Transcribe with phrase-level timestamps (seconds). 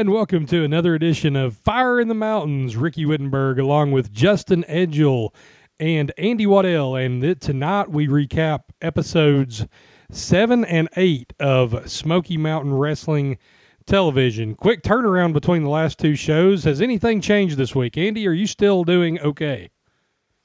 [0.00, 2.74] Yeah, and welcome to another edition of Fire in the Mountains.
[2.74, 5.34] Ricky Wittenberg, along with Justin Edgel
[5.78, 6.96] and Andy Waddell.
[6.96, 9.66] And th- tonight we recap episodes
[10.10, 13.36] seven and eight of Smoky Mountain Wrestling
[13.84, 14.54] Television.
[14.54, 16.64] Quick turnaround between the last two shows.
[16.64, 17.98] Has anything changed this week?
[17.98, 19.68] Andy, are you still doing okay?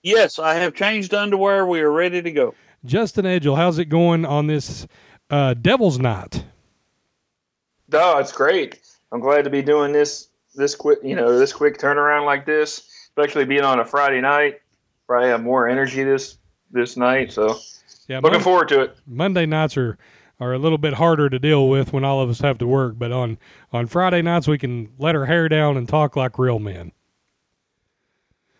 [0.03, 1.65] Yes, I have changed underwear.
[1.65, 2.53] We are ready to go.
[2.83, 4.85] Justin Edgel, how's it going on this
[5.29, 6.43] uh, Devil's Night?
[7.93, 8.81] Oh, it's great.
[9.11, 12.87] I'm glad to be doing this this quick, you know, this quick turnaround like this,
[13.09, 14.61] especially being on a Friday night.
[15.07, 16.37] Probably have more energy this
[16.71, 17.59] this night, so
[18.07, 18.97] Yeah, looking Mon- forward to it.
[19.05, 19.97] Monday nights are
[20.39, 22.95] are a little bit harder to deal with when all of us have to work,
[22.97, 23.37] but on
[23.71, 26.91] on Friday nights we can let our hair down and talk like real men.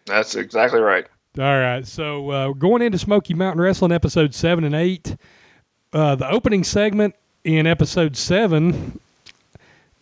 [0.05, 1.05] That's exactly right.
[1.37, 5.17] All right, so uh, going into Smoky Mountain Wrestling episode seven and eight,
[5.91, 9.01] uh, the opening segment in episode seven,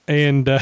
[0.08, 0.60] and uh,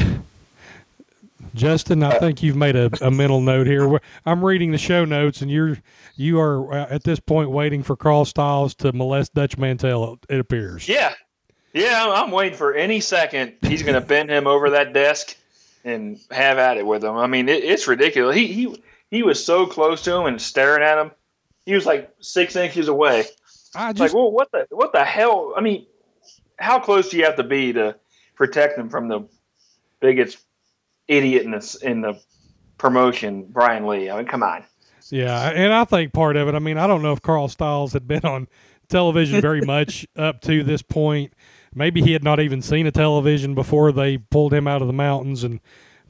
[1.54, 4.00] Justin, I think you've made a, a mental note here.
[4.24, 5.78] I'm reading the show notes, and you're
[6.16, 10.18] you are uh, at this point waiting for Carl Styles to molest Dutch Mantell.
[10.28, 10.88] It appears.
[10.88, 11.14] Yeah,
[11.72, 12.06] yeah.
[12.08, 15.36] I'm, waiting for any second he's going to bend him over that desk
[15.84, 17.16] and have at it with him.
[17.16, 18.36] I mean, it, it's ridiculous.
[18.36, 21.10] He he he was so close to him and staring at him.
[21.66, 23.24] He was like six inches away.
[23.74, 25.52] I just like, well, what the what the hell?
[25.54, 25.86] I mean,
[26.58, 27.96] how close do you have to be to
[28.42, 29.20] protect him from the
[30.00, 30.38] biggest
[31.06, 32.20] idiot in this in the
[32.76, 34.10] promotion, Brian Lee?
[34.10, 34.64] I mean, come on.
[35.10, 36.54] Yeah, and I think part of it.
[36.56, 38.48] I mean, I don't know if Carl Styles had been on
[38.88, 41.34] television very much up to this point.
[41.72, 44.92] Maybe he had not even seen a television before they pulled him out of the
[44.92, 45.60] mountains and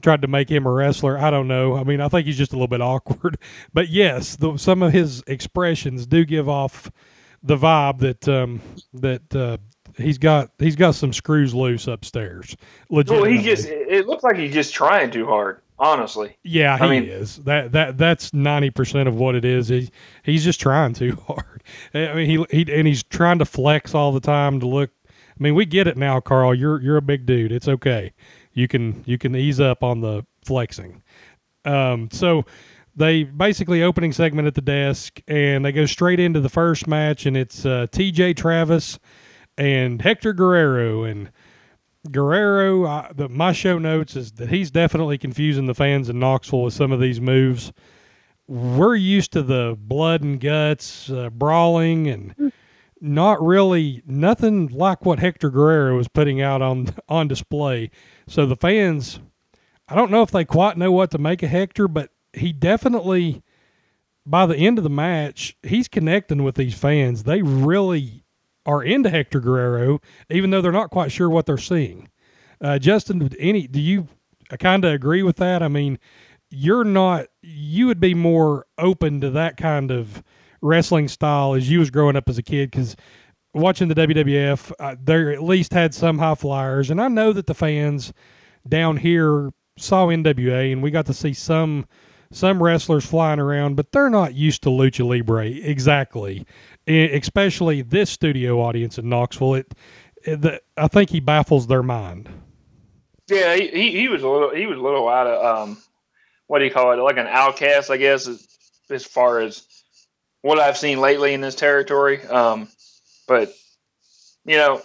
[0.01, 1.19] tried to make him a wrestler.
[1.19, 1.75] I don't know.
[1.77, 3.37] I mean, I think he's just a little bit awkward.
[3.73, 6.91] But yes, the, some of his expressions do give off
[7.43, 8.61] the vibe that um,
[8.93, 9.57] that uh,
[9.97, 12.55] he's got he's got some screws loose upstairs.
[12.89, 15.59] Well, he just it looks like he's just trying too hard.
[15.79, 17.37] Honestly, Yeah, he I mean- is.
[17.37, 19.67] That that that's ninety percent of what it is.
[19.69, 19.89] He
[20.23, 21.63] he's just trying too hard.
[21.93, 24.91] I mean, he he and he's trying to flex all the time to look.
[25.07, 26.53] I mean, we get it now, Carl.
[26.53, 27.51] You're you're a big dude.
[27.51, 28.13] It's okay.
[28.53, 31.01] You can you can ease up on the flexing.
[31.65, 32.45] Um, so
[32.95, 37.25] they basically opening segment at the desk, and they go straight into the first match,
[37.25, 38.35] and it's uh, T.J.
[38.35, 38.99] Travis
[39.57, 41.31] and Hector Guerrero, and
[42.11, 42.85] Guerrero.
[42.85, 46.73] Uh, the, my show notes is that he's definitely confusing the fans in Knoxville with
[46.73, 47.71] some of these moves.
[48.47, 52.51] We're used to the blood and guts, uh, brawling, and
[52.99, 57.89] not really nothing like what Hector Guerrero was putting out on on display.
[58.27, 59.19] So the fans,
[59.87, 63.43] I don't know if they quite know what to make of Hector, but he definitely,
[64.25, 67.23] by the end of the match, he's connecting with these fans.
[67.23, 68.22] They really
[68.65, 72.09] are into Hector Guerrero, even though they're not quite sure what they're seeing.
[72.61, 74.07] Uh, Justin, any do you
[74.59, 75.61] kind of agree with that?
[75.61, 75.99] I mean,
[76.49, 77.27] you're not.
[77.41, 80.23] You would be more open to that kind of
[80.61, 82.95] wrestling style as you was growing up as a kid because
[83.53, 87.47] watching the WWF, uh, they at least had some high flyers, and I know that
[87.47, 88.13] the fans
[88.67, 91.85] down here saw NWA, and we got to see some
[92.31, 96.45] some wrestlers flying around, but they're not used to lucha libre exactly.
[96.87, 99.73] Especially this studio audience in Knoxville, it,
[100.25, 102.29] it the, I think he baffles their mind.
[103.29, 105.77] yeah, he, he, he was a little he was a little out of um,
[106.47, 107.01] what do you call it?
[107.01, 108.45] Like an outcast, I guess, as,
[108.89, 109.65] as far as
[110.41, 112.21] what I've seen lately in this territory.
[112.27, 112.67] Um,
[113.27, 113.53] but
[114.45, 114.81] you know,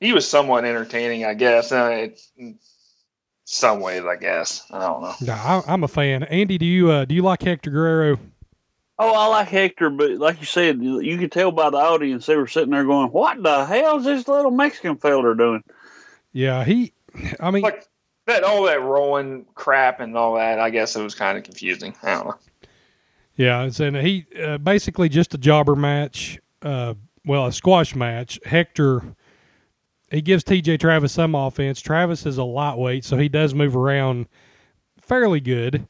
[0.00, 1.70] he was somewhat entertaining, I guess.
[1.70, 2.58] Uh, it, in
[3.44, 4.64] some ways, I guess.
[4.72, 5.14] I don't know.
[5.22, 6.24] No, I, I'm a fan.
[6.24, 8.18] Andy, do you uh, do you like Hector Guerrero?
[8.98, 12.36] Oh, I like Hector, but like you said, you could tell by the audience they
[12.36, 15.62] were sitting there going, "What the hell is this little Mexican felder doing?"
[16.32, 16.92] Yeah, he.
[17.40, 17.86] I mean, Like
[18.26, 20.58] that, all that rolling crap and all that.
[20.58, 21.94] I guess it was kind of confusing.
[22.02, 22.36] I don't know.
[23.36, 26.38] Yeah, it's and he uh, basically just a jobber match.
[26.62, 26.94] Uh,
[27.26, 28.40] well, a squash match.
[28.46, 29.14] Hector,
[30.10, 30.78] he gives T.J.
[30.78, 31.80] Travis some offense.
[31.80, 34.26] Travis is a lightweight, so he does move around
[35.02, 35.86] fairly good.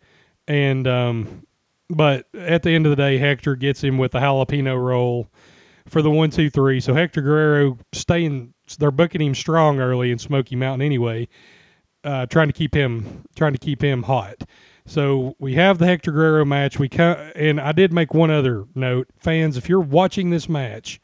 [0.48, 1.45] And um,
[1.88, 5.28] but at the end of the day, Hector gets him with the jalapeno roll
[5.88, 6.80] for the one, two, three.
[6.80, 8.54] So Hector Guerrero staying.
[8.78, 11.28] They're booking him strong early in Smoky Mountain anyway,
[12.02, 14.42] uh, trying to keep him trying to keep him hot.
[14.86, 16.78] So we have the Hector Guerrero match.
[16.78, 19.56] We co- and I did make one other note, fans.
[19.56, 21.00] If you're watching this match,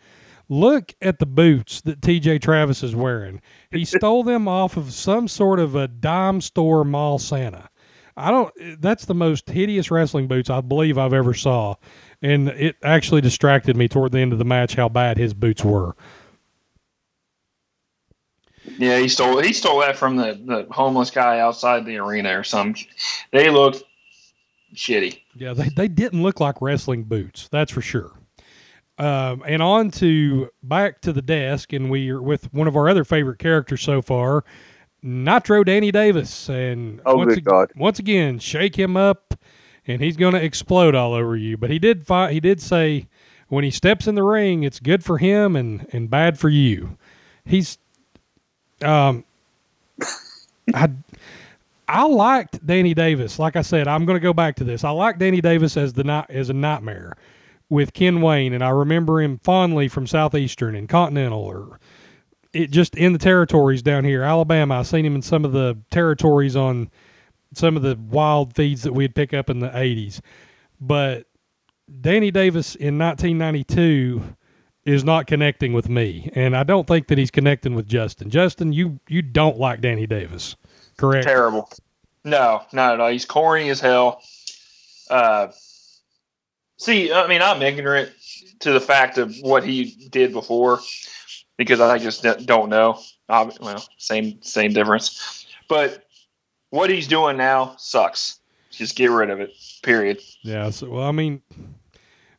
[0.49, 2.39] look at the boots that T.J.
[2.39, 3.41] Travis is wearing.
[3.71, 7.69] He stole them off of some sort of a dime store mall Santa.
[8.17, 8.53] I don't.
[8.81, 11.77] That's the most hideous wrestling boots I believe I've ever saw,
[12.21, 15.65] and it actually distracted me toward the end of the match how bad his boots
[15.65, 15.97] were.
[18.79, 22.45] Yeah, he stole he stole that from the, the homeless guy outside the arena or
[22.45, 22.87] something.
[23.31, 23.83] They looked
[24.75, 25.21] shitty.
[25.35, 28.13] Yeah, they, they didn't look like wrestling boots, that's for sure.
[28.99, 32.89] Um, and on to back to the desk, and we are with one of our
[32.89, 34.45] other favorite characters so far,
[35.03, 36.49] Nitro Danny Davis.
[36.49, 37.71] And Oh, once, good God.
[37.77, 39.35] once again, shake him up,
[39.87, 41.57] and he's going to explode all over you.
[41.57, 43.07] But he did fi- he did say
[43.49, 46.97] when he steps in the ring, it's good for him and and bad for you.
[47.45, 47.79] He's
[48.83, 49.25] um,
[50.75, 50.91] I
[51.89, 53.39] I liked Danny Davis.
[53.39, 54.85] Like I said, I'm going to go back to this.
[54.85, 57.17] I like Danny Davis as the night as a nightmare
[57.69, 61.81] with Ken Wayne, and I remember him fondly from Southeastern and Continental, or
[62.53, 64.81] it just in the territories down here, Alabama.
[64.81, 66.91] I seen him in some of the territories on
[67.55, 70.21] some of the wild feeds that we'd pick up in the '80s.
[70.81, 71.27] But
[72.01, 74.37] Danny Davis in 1992
[74.85, 78.31] is not connecting with me, and I don't think that he's connecting with Justin.
[78.31, 80.57] Justin, you you don't like Danny Davis,
[80.97, 81.27] correct?
[81.27, 81.71] Terrible.
[82.25, 83.11] No, not at all.
[83.11, 84.23] He's corny as hell.
[85.11, 85.49] Uh,
[86.77, 88.11] see, I mean, I'm ignorant
[88.61, 90.81] to the fact of what he did before
[91.59, 92.99] because I just don't know.
[93.29, 95.47] Ob- Well, same same difference.
[95.69, 96.05] But
[96.71, 98.41] what he's doing now sucks.
[98.71, 99.53] Just get rid of it.
[99.83, 100.21] Period.
[100.43, 100.71] Yeah.
[100.71, 101.43] So, well, I mean,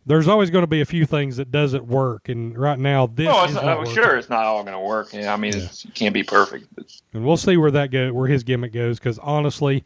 [0.05, 3.27] there's always going to be a few things that doesn't work, and right now this
[3.31, 3.93] Oh, is it's not not, working.
[3.93, 5.13] sure, it's not all going to work.
[5.13, 5.63] Yeah, I mean, Yeah.
[5.65, 6.65] it can't be perfect.
[6.75, 8.97] But and we'll see where that go, where his gimmick goes.
[8.99, 9.83] Because honestly,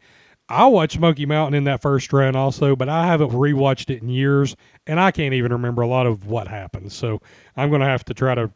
[0.48, 4.08] I watched Smoky Mountain in that first run also, but I haven't rewatched it in
[4.08, 6.90] years, and I can't even remember a lot of what happened.
[6.92, 7.20] So
[7.56, 8.50] I'm going to have to try to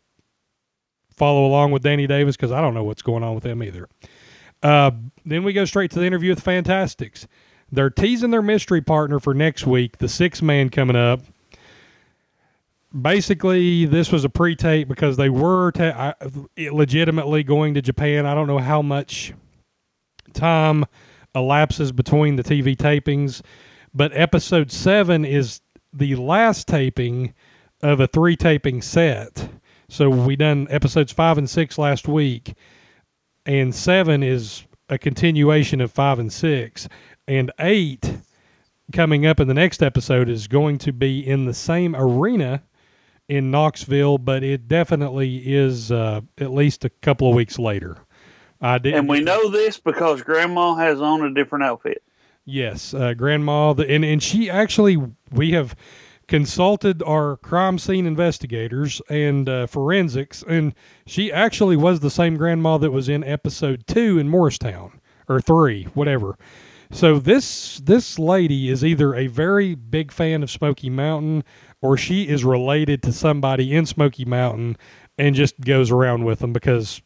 [1.17, 3.89] follow along with Danny Davis because I don't know what's going on with them either.
[4.63, 4.93] Uh,
[5.25, 7.27] then we go straight to the interview with Fantastics.
[7.71, 11.21] They're teasing their mystery partner for next week, the six man coming up.
[13.01, 18.27] Basically, this was a pre-tape because they were ta- I- legitimately going to Japan.
[18.27, 19.33] I don't know how much
[20.35, 20.85] time
[21.35, 23.41] elapses between the TV tapings,
[23.95, 25.63] but episode seven is
[25.93, 27.33] the last taping
[27.83, 29.49] of a three taping set.
[29.93, 32.55] So we done episodes five and six last week,
[33.45, 36.89] and seven is a continuation of five and six,
[37.29, 38.17] and eight
[38.95, 42.63] coming up in the next episode is going to be in the same arena
[43.29, 47.99] in Knoxville, but it definitely is uh, at least a couple of weeks later.
[48.63, 52.03] I did, And we know this because Grandma has on a different outfit.
[52.47, 54.97] Yes, uh, grandma, the, and and she actually
[55.31, 55.77] we have
[56.33, 60.75] consulted our crime scene investigators and uh, forensics, and
[61.05, 64.99] she actually was the same grandma that was in episode two in Morristown
[65.29, 66.39] or three, whatever.
[66.91, 71.45] So this this lady is either a very big fan of Smoky Mountain,
[71.83, 74.79] or she is related to somebody in Smoky Mountain,
[75.19, 77.03] and just goes around with them because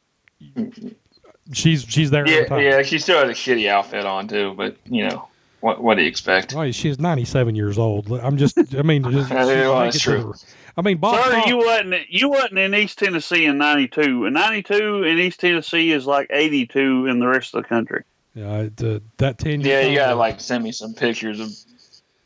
[1.52, 2.22] she's she's there.
[2.22, 2.62] the yeah, time.
[2.62, 4.54] yeah, she still has a shitty outfit on too.
[4.56, 5.26] But you know,
[5.66, 6.54] what what do you expect?
[6.54, 8.12] Well, she's 97 years old.
[8.12, 10.28] I'm just, I mean, just, well, that's true.
[10.28, 10.32] her.
[10.76, 14.26] I mean, Bob, Sorry, Font- you wasn't you wasn't in East Tennessee in '92.
[14.26, 18.04] And '92 in East Tennessee is like '82 in the rest of the country.
[18.34, 21.50] yeah, uh, that 10 Yeah, you gotta like send me some pictures of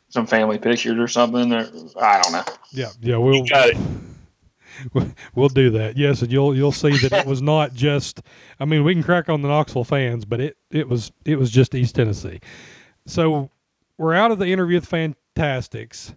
[0.09, 1.51] some family pictures or something.
[1.51, 1.67] Or
[1.99, 2.43] I don't know.
[2.71, 3.77] yeah, yeah, we'll, You got it.
[5.35, 5.97] we'll do that.
[5.97, 8.21] Yes, and you'll, you'll see that it was not just,
[8.59, 11.49] I mean, we can crack on the Knoxville fans, but it, it was, it was
[11.51, 12.39] just East Tennessee.
[13.11, 13.49] So
[13.97, 16.15] we're out of the interview with Fantastics.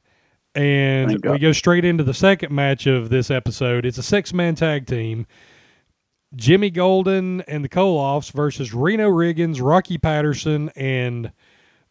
[0.55, 3.85] And we go straight into the second match of this episode.
[3.85, 5.27] It's a six man tag team.
[6.37, 11.33] Jimmy Golden and the Koloffs versus Reno Riggins, Rocky Patterson, and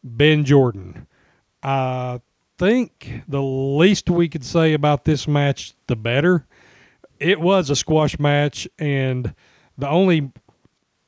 [0.05, 1.07] Ben Jordan.
[1.61, 2.21] I
[2.57, 6.47] think the least we could say about this match, the better.
[7.19, 9.35] It was a squash match, and
[9.77, 10.31] the only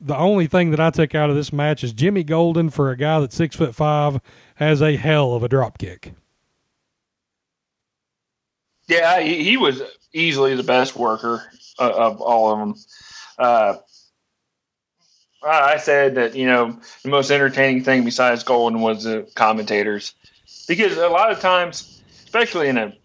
[0.00, 2.96] the only thing that I took out of this match is Jimmy Golden for a
[2.96, 4.20] guy that's six foot five
[4.56, 6.12] has a hell of a drop kick.
[8.88, 11.42] Yeah, he, was easily the best worker
[11.78, 12.74] of, of all of them.
[13.38, 13.76] Uh,
[15.42, 20.14] I said that you know the most entertaining thing besides Golden was the commentators,
[20.66, 22.96] because a lot of times, especially in a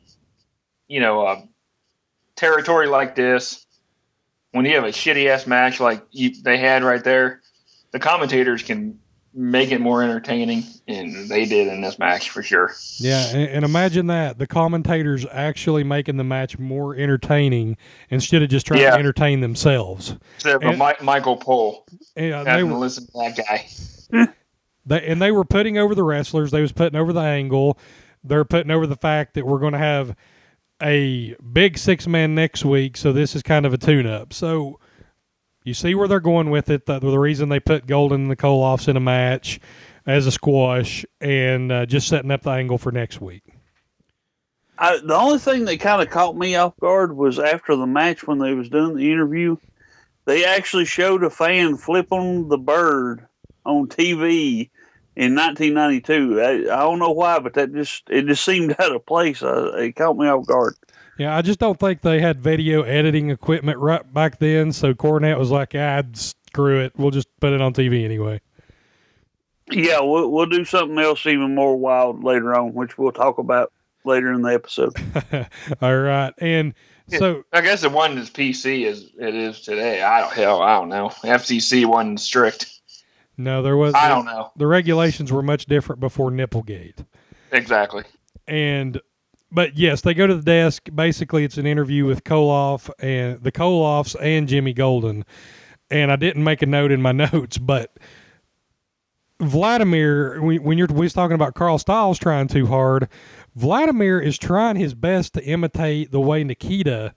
[0.87, 1.43] you know a
[2.35, 3.65] territory like this,
[4.51, 7.41] when you have a shitty ass match like you, they had right there,
[7.91, 8.99] the commentators can
[9.33, 12.73] make it more entertaining, and they did in this match for sure.
[12.97, 17.77] Yeah, and, and imagine that the commentators actually making the match more entertaining
[18.09, 18.91] instead of just trying Yeah.
[18.91, 20.17] to entertain themselves.
[20.35, 21.85] Except And- Mi- Michael
[22.17, 24.27] And uh, they were, to listen to that guy.
[24.83, 26.49] They, and they were putting over the wrestlers.
[26.49, 27.77] They was putting over the angle.
[28.23, 30.15] They're putting over the fact that we're going to have
[30.81, 32.97] a big six man next week.
[32.97, 34.33] So this is kind of a tune up.
[34.33, 34.79] So
[35.63, 36.85] You see where they're going with it.
[36.87, 39.59] The, the reason they put Golden and the Koloffs in a match
[40.07, 43.43] as a squash, and uh, just setting up the angle for next week.
[44.79, 48.25] I, the only thing that kind of caught me off guard was after the match
[48.25, 49.57] when they was doing the interview,
[50.25, 53.27] they actually showed a fan flipping the bird
[53.63, 54.71] on TV
[55.15, 56.41] in 1992.
[56.41, 59.43] I, I don't know why, but that just it just seemed out of place.
[59.43, 60.75] Uh, it caught me off guard.
[61.17, 64.71] Yeah, I just don't think they had video editing equipment right back then.
[64.71, 68.41] So Cornette was like, "Ah, screw it, we'll just put it on TV anyway."
[69.69, 73.71] Yeah, we'll we'll do something else even more wild later on, which we'll talk about
[74.03, 74.93] later in the episode.
[75.81, 76.73] All right, and
[77.07, 80.01] so I guess it wasn't as PC as it is today.
[80.01, 81.09] I don't hell, I don't know.
[81.23, 82.80] FCC wasn't strict.
[83.43, 83.93] No, there was.
[83.93, 84.51] I don't know.
[84.55, 87.05] The regulations were much different before Nipplegate.
[87.51, 88.03] Exactly.
[88.47, 89.01] And
[89.51, 90.89] but yes, they go to the desk.
[90.93, 95.25] Basically, it's an interview with Koloff and the Koloffs and Jimmy Golden.
[95.89, 97.97] And I didn't make a note in my notes, but
[99.39, 103.09] Vladimir, when you're we was talking about Carl Styles trying too hard,
[103.55, 107.13] Vladimir is trying his best to imitate the way Nikita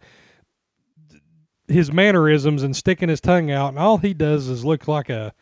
[1.68, 5.32] his mannerisms and sticking his tongue out, and all he does is look like a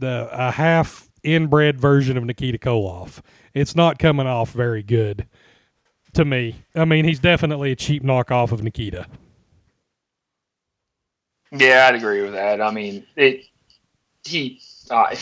[0.00, 3.20] the a half inbred version of Nikita Koloff.
[3.54, 5.26] It's not coming off very good
[6.14, 6.56] to me.
[6.74, 9.06] I mean, he's definitely a cheap knockoff of Nikita.
[11.52, 12.60] Yeah, I'd agree with that.
[12.60, 13.44] I mean, it
[14.24, 15.14] he uh,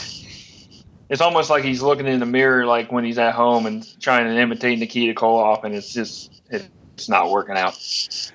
[1.09, 4.25] it's almost like he's looking in the mirror like when he's at home and trying
[4.25, 7.79] to imitate Nikita Koloff, and it's just it's not working out.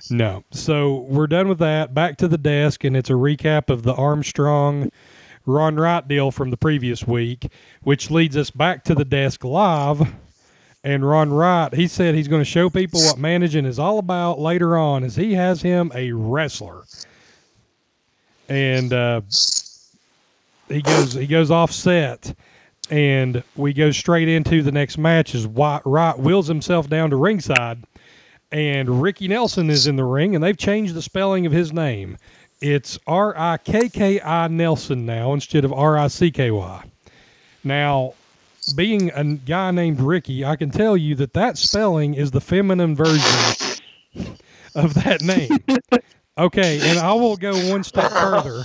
[0.10, 0.44] No.
[0.52, 1.94] So we're done with that.
[1.94, 4.90] Back to the desk, and it's a recap of the Armstrong
[5.46, 10.14] Ron Wright deal from the previous week, which leads us back to the desk live.
[10.84, 14.40] And Ron Wright, he said he's going to show people what managing is all about
[14.40, 16.84] later on, as he has him a wrestler.
[18.50, 19.22] And uh,
[20.68, 22.36] he goes he goes off set,
[22.90, 25.34] and we go straight into the next match.
[25.34, 27.84] As Wright wheels himself down to ringside,
[28.52, 32.18] and Ricky Nelson is in the ring, and they've changed the spelling of his name.
[32.63, 36.84] It's R I K K I Nelson now instead of R I C K Y.
[37.62, 38.13] Now,
[38.74, 42.96] being a guy named Ricky, I can tell you that that spelling is the feminine
[42.96, 43.82] version
[44.75, 45.58] of that name.
[46.38, 48.63] Okay, and I will go one step further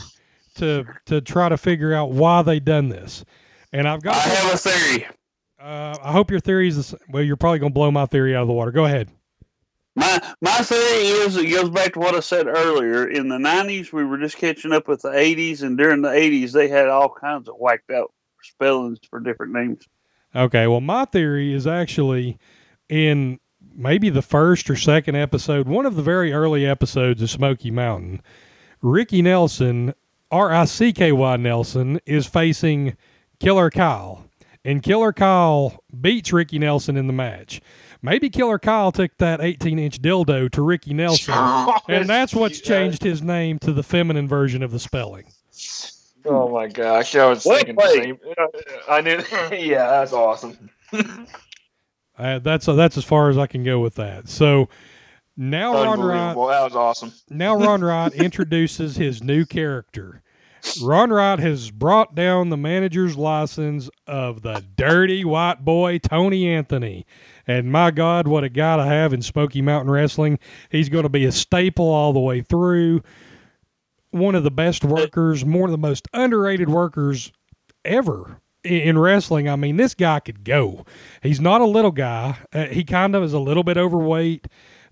[0.55, 3.25] to to try to figure out why they done this.
[3.73, 4.15] And I've got.
[4.15, 5.07] I have a theory.
[5.61, 7.25] Uh, I hope your theory is the, well.
[7.25, 8.71] You're probably going to blow my theory out of the water.
[8.71, 9.11] Go ahead.
[9.99, 13.09] My my theory is it goes back to what I said earlier.
[13.09, 16.53] In the '90s, we were just catching up with the '80s, and during the '80s,
[16.53, 19.89] they had all kinds of whacked out spellings for different names.
[20.37, 22.39] Okay, well, my theory is actually
[22.89, 23.41] in
[23.75, 28.23] maybe the first or second episode, one of the very early episodes of Smoky Mountain.
[28.81, 29.95] Ricky Nelson,
[30.31, 32.97] R I C K Y Nelson, is facing
[33.41, 34.27] Killer Kyle,
[34.65, 37.61] and Killer Kyle beats Ricky Nelson in the match.
[38.01, 41.35] Maybe Killer Kyle took that 18 inch dildo to Ricky Nelson,
[41.89, 45.25] and that's what's changed his name to the feminine version of the spelling.
[46.25, 48.19] Oh my gosh, I was what thinking the same.
[48.89, 49.23] I knew.
[49.57, 50.71] yeah, that's awesome.
[52.19, 54.29] uh, that's uh, that's as far as I can go with that.
[54.29, 54.69] So
[55.37, 56.35] now Ron Wright.
[56.35, 57.13] That was awesome.
[57.31, 60.23] now Ron Wright introduces his new character.
[60.83, 67.07] Ron Wright has brought down the manager's license of the dirty white boy Tony Anthony.
[67.49, 70.39] And my God, what a guy to have in Smoky Mountain Wrestling.
[70.71, 73.03] He's going to be a staple all the way through.
[74.11, 77.33] One of the best workers, one of the most underrated workers
[77.87, 79.49] ever in wrestling.
[79.49, 80.85] I mean, this guy could go.
[81.23, 82.39] He's not a little guy.
[82.53, 84.47] Uh, he kind of is a little bit overweight,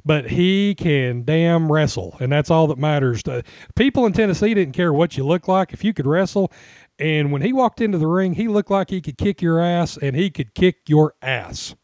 [0.04, 3.22] but he can damn wrestle, and that's all that matters.
[3.24, 3.42] To,
[3.74, 6.50] people in Tennessee didn't care what you look like if you could wrestle.
[6.98, 9.98] And when he walked into the ring, he looked like he could kick your ass,
[9.98, 11.74] and he could kick your ass.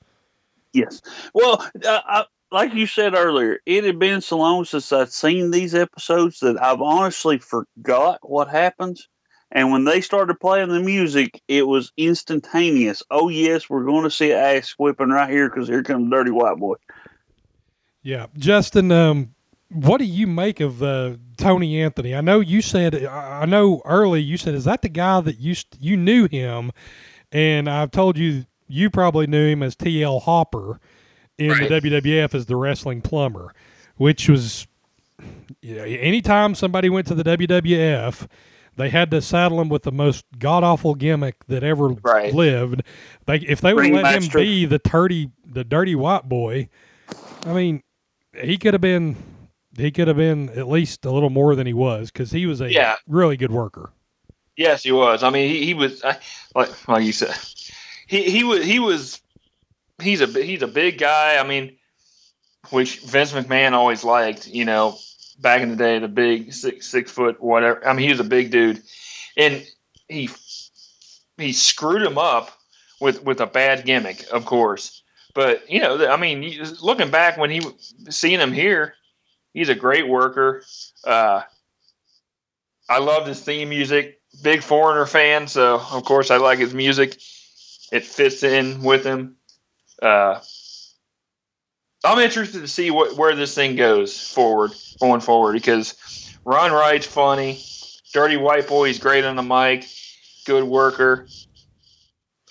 [0.72, 1.02] Yes.
[1.34, 5.50] Well, uh, I, like you said earlier, it had been so long since I'd seen
[5.50, 9.08] these episodes that I've honestly forgot what happens.
[9.50, 13.02] And when they started playing the music, it was instantaneous.
[13.10, 16.56] Oh yes, we're going to see ass whipping right here because here comes Dirty White
[16.56, 16.76] Boy.
[18.02, 18.90] Yeah, Justin.
[18.90, 19.34] Um,
[19.68, 22.14] what do you make of uh, Tony Anthony?
[22.14, 23.04] I know you said.
[23.04, 26.72] I know early you said, "Is that the guy that you you knew him?"
[27.30, 30.80] And I've told you you probably knew him as TL Hopper
[31.38, 31.68] in right.
[31.68, 33.54] the WWF as the wrestling plumber,
[33.96, 34.66] which was
[35.60, 38.26] you know, anytime somebody went to the WWF,
[38.76, 42.32] they had to saddle him with the most god awful gimmick that ever right.
[42.34, 42.82] lived.
[43.26, 46.68] They if they would let him be the dirty the dirty white boy,
[47.44, 47.82] I mean,
[48.40, 49.16] he could have been
[49.76, 52.60] he could have been at least a little more than he was because he was
[52.60, 52.96] a Yeah.
[53.06, 53.90] really good worker.
[54.56, 55.22] Yes, he was.
[55.22, 56.18] I mean, he, he was I,
[56.54, 57.34] like like you said.
[58.12, 59.22] He he was he was
[59.98, 61.38] he's a he's a big guy.
[61.38, 61.78] I mean,
[62.68, 64.46] which Vince McMahon always liked.
[64.46, 64.98] You know,
[65.40, 67.88] back in the day, the big six six foot whatever.
[67.88, 68.82] I mean, he was a big dude,
[69.38, 69.66] and
[70.10, 70.28] he
[71.38, 72.50] he screwed him up
[73.00, 75.02] with with a bad gimmick, of course.
[75.34, 77.62] But you know, I mean, looking back when he
[78.10, 78.92] seeing him here,
[79.54, 80.64] he's a great worker.
[81.02, 81.40] Uh,
[82.90, 84.20] I loved his theme music.
[84.42, 87.18] Big foreigner fan, so of course I like his music.
[87.92, 89.36] It fits in with him.
[90.00, 90.40] Uh,
[92.04, 97.06] I'm interested to see what where this thing goes forward, going forward, because Ron Wright's
[97.06, 97.62] funny.
[98.12, 99.86] Dirty White Boy, he's great on the mic,
[100.44, 101.26] good worker.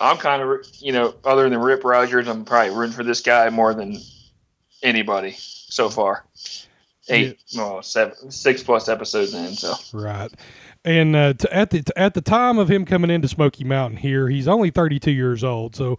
[0.00, 3.48] I'm kind of, you know, other than Rip Rogers, I'm probably rooting for this guy
[3.50, 3.98] more than
[4.82, 6.24] anybody so far.
[7.08, 9.74] Eight, well, seven, six plus episodes in, so.
[9.92, 10.32] Right.
[10.84, 14.28] And uh, to, at the at the time of him coming into Smoky Mountain here,
[14.28, 15.76] he's only 32 years old.
[15.76, 15.98] So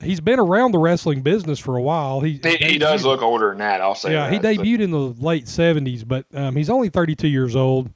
[0.00, 2.20] he's been around the wrestling business for a while.
[2.20, 3.80] He He, he does look older than that.
[3.80, 4.12] I'll say.
[4.12, 7.54] yeah, he that, but- debuted in the late 70s, but um, he's only 32 years
[7.54, 7.90] old.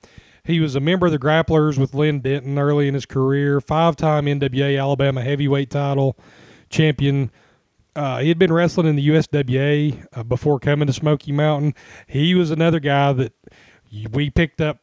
[0.44, 3.94] He was a member of the Grapplers with Len Denton early in his career, five
[3.94, 6.18] time NWA Alabama heavyweight title
[6.68, 7.30] champion.
[7.94, 11.74] Uh, he had been wrestling in the USWA uh, before coming to Smoky Mountain.
[12.08, 13.32] He was another guy that
[14.10, 14.78] we picked up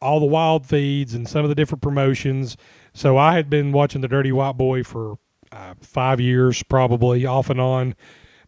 [0.00, 2.56] all the wild feeds and some of the different promotions.
[2.92, 5.18] So I had been watching the Dirty White Boy for
[5.52, 7.94] uh, five years, probably off and on,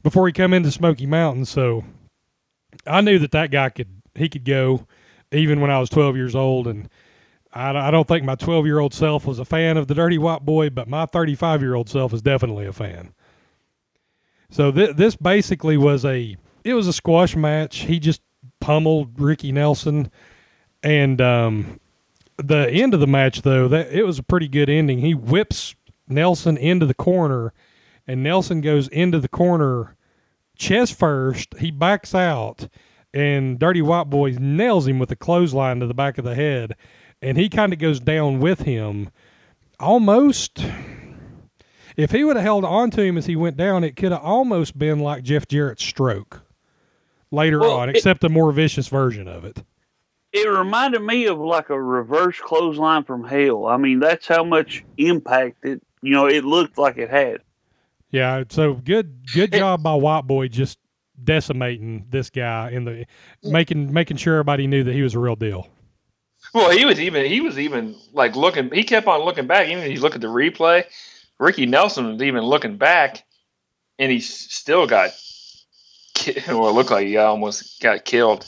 [0.03, 1.45] before he come into Smoky Mountain.
[1.45, 1.85] So
[2.87, 4.87] I knew that that guy could he could go,
[5.31, 6.67] even when I was 12 years old.
[6.67, 6.89] And
[7.53, 10.19] I, I don't think my 12 year old self was a fan of the Dirty
[10.19, 13.15] White Boy, but my 35 year old self is definitely a fan.
[14.51, 17.79] So th- this basically was a it was a squash match.
[17.79, 18.23] He just
[18.61, 20.11] pummeled Ricky Nelson,
[20.83, 21.81] and um,
[22.39, 24.99] the end of the match though that it was a pretty good ending.
[24.99, 25.75] He whips
[26.09, 27.53] Nelson into the corner,
[28.07, 29.97] and Nelson goes into the corner
[30.57, 31.55] chest first.
[31.59, 32.69] He backs out,
[33.15, 36.75] and Dirty White Boy nails him with a clothesline to the back of the head,
[37.21, 39.11] and he kind of goes down with him,
[39.81, 40.65] almost.
[41.95, 44.23] If he would have held on to him as he went down, it could have
[44.23, 46.41] almost been like Jeff Jarrett's stroke
[47.31, 49.63] later Well, on, it- except a more vicious version of it.
[50.33, 53.67] It reminded me of like a reverse clothesline from hell.
[53.67, 55.83] I mean, that's how much impact it.
[56.01, 57.41] You know, it looked like it had.
[58.11, 60.79] Yeah, so good good job by White Boy just
[61.23, 63.07] decimating this guy in the
[63.43, 65.69] making making sure everybody knew that he was a real deal.
[66.53, 68.71] Well, he was even he was even like looking.
[68.71, 69.69] He kept on looking back.
[69.69, 70.85] Even if you look at the replay,
[71.39, 73.23] Ricky Nelson was even looking back,
[73.99, 75.11] and he still got.
[76.15, 78.47] ki- Well, it looked like he almost got killed.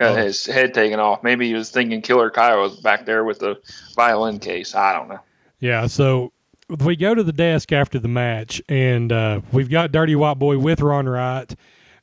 [0.00, 0.22] Got Oh.
[0.22, 1.22] his head taken off.
[1.22, 3.56] Maybe he was thinking Killer Kyle was back there with the
[3.94, 4.74] violin case.
[4.74, 5.20] I don't know.
[5.58, 6.32] Yeah, so
[6.80, 10.58] we go to the desk after the match, and uh, we've got Dirty White Boy
[10.58, 11.54] with Ron Wright.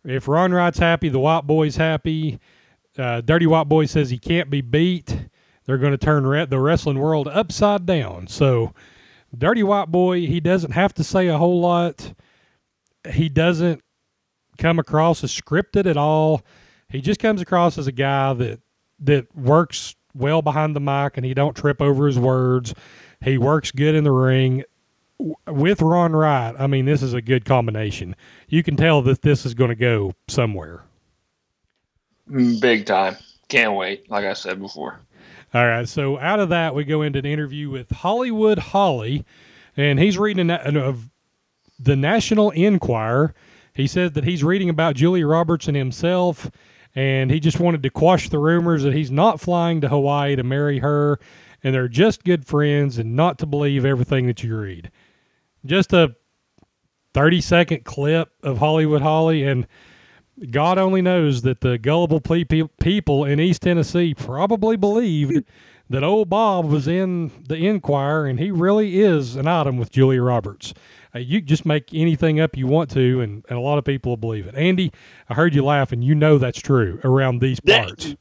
[0.03, 2.39] If Ron Wright's happy, the White Boy's happy.
[2.97, 5.27] Uh, Dirty White Boy says he can't be beat.
[5.65, 8.27] They're going to turn re- the wrestling world upside down.
[8.27, 8.73] So,
[9.37, 12.13] Dirty White Boy, he doesn't have to say a whole lot.
[13.09, 13.81] He doesn't
[14.57, 16.41] come across as scripted at all.
[16.93, 18.61] He just comes across as a guy that
[18.99, 22.73] that works well behind the mic and he don't trip over his words.
[23.21, 24.63] He works good in the ring
[25.47, 26.55] with Ron Wright.
[26.57, 28.15] I mean, this is a good combination.
[28.47, 30.83] You can tell that this is going to go somewhere.
[32.59, 33.17] Big time.
[33.49, 34.09] Can't wait.
[34.09, 34.99] Like I said before.
[35.53, 39.23] All right, so out of that, we go into an interview with Hollywood Holly,
[39.77, 41.09] and he's reading a, an- of
[41.77, 43.35] the National Enquirer.
[43.75, 46.49] He said that he's reading about Julia Roberts and himself,
[46.95, 50.43] and he just wanted to quash the rumors that he's not flying to Hawaii to
[50.43, 51.19] marry her,
[51.63, 54.91] and they're just good friends, and not to believe everything that you read.
[55.65, 56.15] Just a
[57.13, 59.67] 30 second clip of Hollywood Holly, and
[60.49, 65.43] God only knows that the gullible pe- people in East Tennessee probably believed
[65.89, 70.23] that old Bob was in the Enquirer and he really is an item with Julia
[70.23, 70.73] Roberts.
[71.15, 74.11] Uh, you just make anything up you want to, and, and a lot of people
[74.11, 74.55] will believe it.
[74.55, 74.91] Andy,
[75.29, 78.15] I heard you laugh, and you know that's true around these That- parts.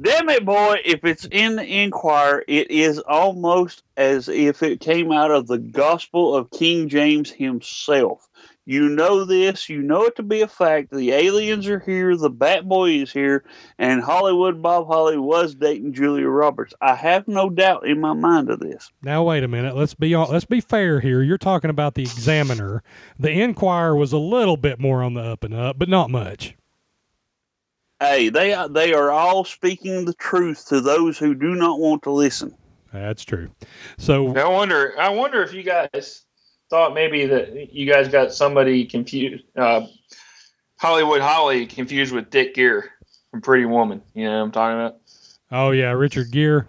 [0.00, 0.76] Damn it, boy!
[0.84, 5.58] If it's in the Enquirer, it is almost as if it came out of the
[5.58, 8.27] Gospel of King James himself.
[8.68, 9.70] You know this.
[9.70, 10.90] You know it to be a fact.
[10.92, 12.14] The aliens are here.
[12.18, 13.44] The Bat Boy is here,
[13.78, 16.74] and Hollywood Bob Holly was dating Julia Roberts.
[16.82, 18.92] I have no doubt in my mind of this.
[19.02, 19.74] Now wait a minute.
[19.74, 21.22] Let's be on, let's be fair here.
[21.22, 22.82] You're talking about the Examiner.
[23.18, 26.54] The Enquirer was a little bit more on the up and up, but not much.
[28.00, 32.02] Hey, they are, they are all speaking the truth to those who do not want
[32.02, 32.54] to listen.
[32.92, 33.48] That's true.
[33.96, 34.94] So I wonder.
[35.00, 36.26] I wonder if you guys
[36.70, 39.44] thought maybe that you guys got somebody confused.
[39.56, 39.86] Uh,
[40.78, 42.84] Hollywood Holly confused with Dick Gere
[43.30, 44.02] from Pretty Woman.
[44.14, 44.96] You know what I'm talking about?
[45.50, 46.64] Oh yeah, Richard Gere.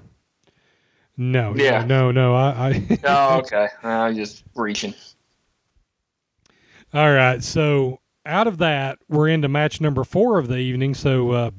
[1.17, 1.83] No, Yeah.
[1.83, 2.33] no, no.
[2.33, 3.67] I, I Oh, okay.
[3.83, 4.93] I'm just reaching.
[6.93, 7.43] all right.
[7.43, 10.93] So out of that, we're into match number four of the evening.
[10.95, 11.51] So uh,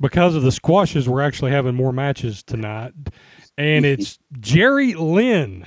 [0.00, 2.92] because of the squashes, we're actually having more matches tonight,
[3.56, 5.66] and it's Jerry Lynn,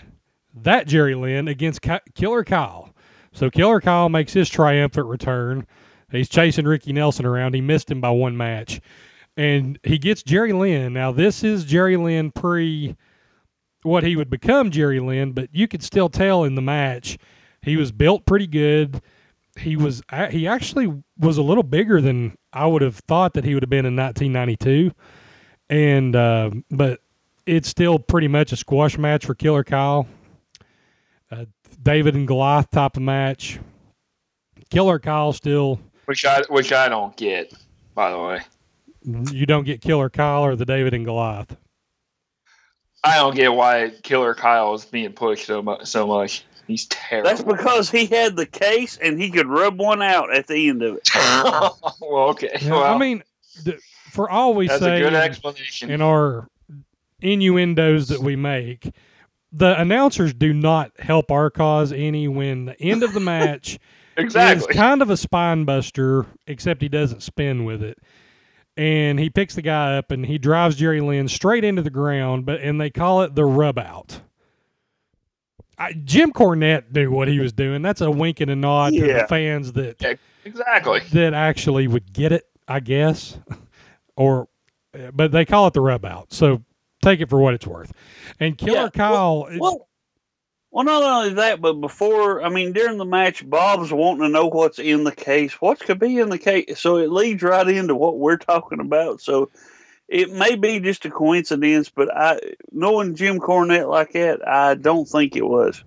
[0.63, 2.93] that Jerry Lynn against Ki- Killer Kyle.
[3.31, 5.67] So Killer Kyle makes his triumphant return.
[6.11, 7.53] He's chasing Ricky Nelson around.
[7.53, 8.79] He missed him by one match.
[9.35, 10.93] And he gets Jerry Lynn.
[10.93, 12.95] Now, this is Jerry Lynn pre
[13.83, 17.17] what he would become Jerry Lynn, but you could still tell in the match
[17.61, 19.01] he was built pretty good.
[19.57, 23.53] He was he actually was a little bigger than I would have thought that he
[23.53, 24.91] would have been in 1992.
[25.69, 27.01] And uh, but
[27.45, 30.07] it's still pretty much a squash match for Killer Kyle.
[31.87, 33.59] David and Goliath type of match.
[34.69, 37.53] Killer Kyle still Which I which I don't get,
[37.95, 38.41] by the way.
[39.31, 41.55] you don't get Killer Kyle or the David and Goliath.
[43.05, 45.85] I don't get why Killer Kyle is being pushed so much.
[45.85, 46.43] So much.
[46.67, 47.29] He's terrible.
[47.29, 50.83] That's because he had the case and he could rub one out at the end
[50.83, 51.09] of it.
[51.15, 52.49] well, okay.
[52.63, 53.23] Yeah, well, I mean,
[53.63, 53.79] th-
[54.11, 55.89] for all we that's say a good explanation.
[55.89, 56.49] in our
[57.21, 58.91] innuendos that we make,
[59.51, 63.79] the announcers do not help our cause any when the end of the match
[64.17, 64.67] exactly.
[64.69, 67.97] is kind of a spine buster, except he doesn't spin with it.
[68.75, 72.45] And he picks the guy up and he drives Jerry Lynn straight into the ground,
[72.45, 74.21] but and they call it the rub out.
[75.79, 77.81] I, Jim Cornette knew what he was doing.
[77.81, 81.01] That's a wink and a nod to the fans that Yeah, exactly.
[81.13, 83.37] that actually would get it, I guess,
[84.15, 84.47] or
[85.13, 86.33] but they call it the rub out.
[86.33, 86.63] So
[87.07, 87.91] take it for what it's worth.
[88.39, 89.87] And Killer Yeah, Kyle, Well,
[90.69, 94.47] well, not only that, but before, I mean, during the match, Bob's wanting to know
[94.47, 95.53] what's in the case.
[95.53, 96.79] What could be in the case?
[96.79, 99.21] So it leads right into what we're talking about.
[99.21, 99.49] So
[100.07, 102.39] it may be just a coincidence, but I,
[102.71, 105.83] knowing Jim Cornette like that, I don't think it was.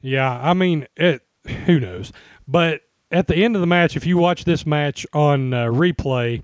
[0.00, 1.22] yeah, I mean, it.
[1.66, 2.12] Who knows?
[2.46, 6.42] But at the end of the match, if you watch this match on uh, replay,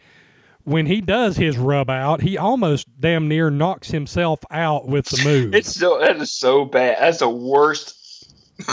[0.67, 5.23] when he does his rub out, he almost damn near knocks himself out with the
[5.25, 5.55] move.
[5.55, 6.99] It's still that is so bad.
[7.01, 7.95] That's the worst.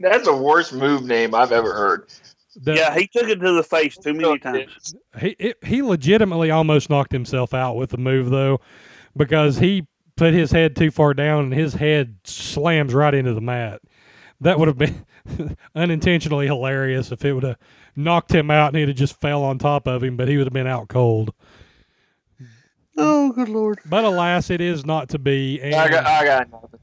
[0.00, 2.12] That's the worst move name I've ever heard.
[2.56, 4.96] The- yeah, he took it to the face too many times.
[5.20, 8.60] He it, he legitimately almost knocked himself out with the move though,
[9.16, 13.40] because he put his head too far down and his head slams right into the
[13.40, 13.80] mat.
[14.40, 15.04] That would have been
[15.76, 17.58] unintentionally hilarious if it would have
[17.96, 20.46] knocked him out and he'd have just fell on top of him, but he would
[20.46, 21.32] have been out cold.
[22.96, 23.78] Oh, good lord!
[23.84, 25.60] But alas, it is not to be.
[25.60, 26.80] And I got, I got nothing.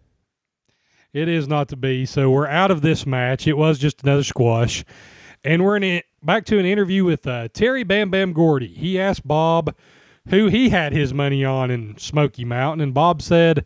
[1.13, 2.05] It is not to be.
[2.05, 3.47] So we're out of this match.
[3.47, 4.83] It was just another squash.
[5.43, 8.67] And we're in it, back to an interview with uh, Terry Bam Bam Gordy.
[8.67, 9.75] He asked Bob
[10.29, 13.65] who he had his money on in Smoky Mountain, and Bob said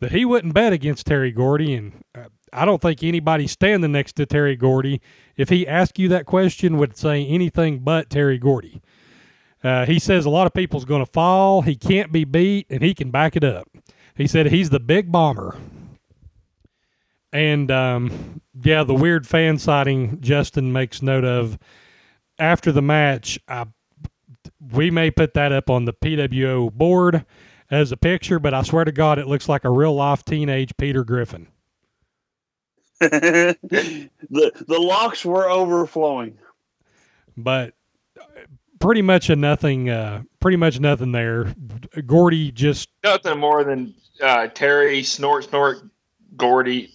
[0.00, 1.74] that he wouldn't bet against Terry Gordy.
[1.74, 5.00] And uh, I don't think anybody standing next to Terry Gordy,
[5.36, 8.82] if he asked you that question, would say anything but Terry Gordy.
[9.64, 11.62] Uh, he says a lot of people's going to fall.
[11.62, 13.68] He can't be beat, and he can back it up.
[14.14, 15.56] He said he's the big bomber.
[17.32, 21.58] And um, yeah, the weird fan sighting Justin makes note of
[22.38, 23.38] after the match.
[23.48, 23.66] I,
[24.72, 27.24] we may put that up on the PWO board
[27.70, 30.76] as a picture, but I swear to God, it looks like a real life teenage
[30.76, 31.48] Peter Griffin.
[33.70, 36.38] the the locks were overflowing.
[37.36, 37.74] But
[38.78, 39.88] pretty much a nothing.
[39.90, 41.54] Uh, pretty much nothing there.
[42.06, 45.78] Gordy just Nothing more than uh, Terry snort snort
[46.36, 46.92] Gordy,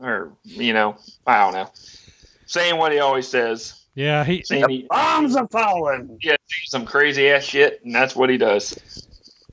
[0.00, 1.70] or you know, I don't know,
[2.46, 3.84] saying what he always says.
[3.94, 6.18] yeah he Saying he, Bombs are falling.
[6.22, 8.76] yeah, some crazy ass shit, and that's what he does.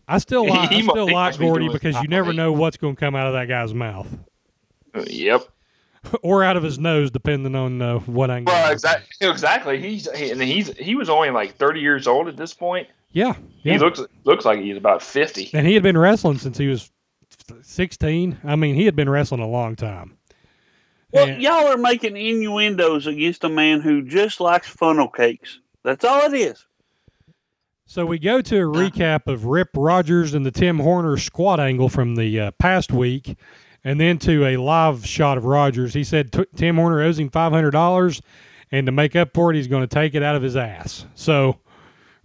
[0.07, 2.51] I still like I He mu- still he like must Gordy because you never know
[2.51, 4.07] what's going to come out of that guy's mouth
[4.93, 5.47] Uh, Yep.
[6.21, 8.53] or out of his nose, depending on uh, what angle.
[8.53, 9.29] Well, exactly.
[9.29, 9.79] Exactly.
[9.79, 12.87] He's he, and he's he was only like thirty years old at this point.
[13.11, 13.73] Yeah, yeah.
[13.73, 15.49] He looks looks like he's about fifty.
[15.53, 16.89] And he had been wrestling since he was
[17.61, 18.39] 16.
[18.43, 20.17] I mean, he had been wrestling a long time.
[21.11, 25.59] Well, And- y'all are making innuendos against a man who just likes funnel cakes.
[25.83, 26.65] That's all it is.
[27.85, 31.89] so we go to a recap of Rip Rogers and the Tim Horner squat angle
[31.89, 33.37] from the uh, past week,
[33.83, 35.93] and then to a live shot of Rogers.
[35.93, 38.21] He said Tim Horner owes him $500,
[38.71, 41.05] and to make up for it, he's going to take it out of his ass.
[41.15, 41.59] So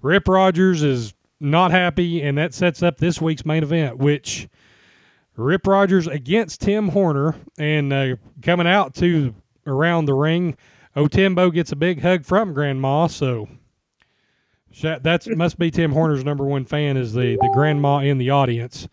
[0.01, 4.49] Rip Rogers is not happy, and that sets up this week's main event, which
[5.37, 9.35] Rip Rogers against Tim Horner, and uh, coming out to
[9.67, 10.57] around the ring,
[10.97, 13.07] Otimbo gets a big hug from Grandma.
[13.07, 13.49] So
[14.83, 18.89] that must be Tim Horner's number one fan is the the grandma in the audience.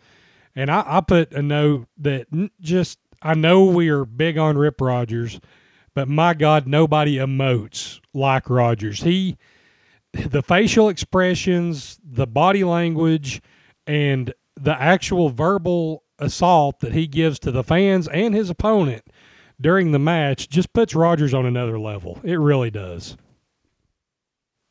[0.55, 2.27] And I, I put a note that
[2.59, 5.39] just I know we are big on Rip Rogers,
[5.93, 9.01] but my God, nobody emotes like Rogers.
[9.01, 9.37] He
[10.13, 13.41] the facial expressions, the body language,
[13.85, 19.03] and the actual verbal assault that he gives to the fans and his opponent
[19.59, 22.19] during the match just puts Rogers on another level.
[22.23, 23.17] It really does.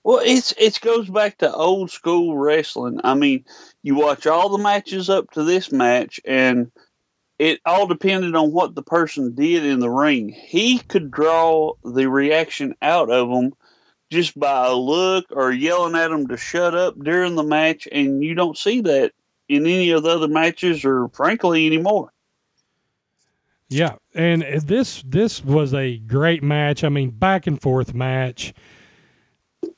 [0.02, 3.00] Well, it's it goes back to old school wrestling.
[3.04, 3.44] I mean,
[3.84, 6.72] you watch all the matches up to this match, and
[7.38, 10.30] it all depended on what the person did in the ring.
[10.30, 13.52] He could draw the reaction out of them
[14.10, 18.24] just by a look or yelling at them to shut up during the match, and
[18.24, 19.12] you don't see that
[19.50, 22.10] in any of the other matches, or frankly anymore.
[23.68, 26.84] Yeah, and this this was a great match.
[26.84, 28.54] I mean, back and forth match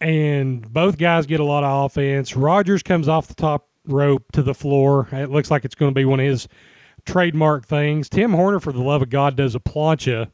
[0.00, 2.36] and both guys get a lot of offense.
[2.36, 5.08] Rogers comes off the top rope to the floor.
[5.12, 6.48] It looks like it's going to be one of his
[7.04, 8.08] trademark things.
[8.08, 10.30] Tim Horner, for the love of God, does a plancha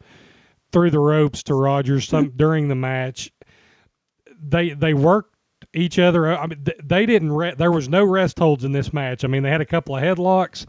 [0.73, 3.31] through the ropes to Rogers some during the match.
[4.43, 5.35] They they worked
[5.75, 6.37] each other.
[6.37, 7.33] I mean, they didn't.
[7.33, 9.25] Re- there was no rest holds in this match.
[9.25, 10.67] I mean, they had a couple of headlocks,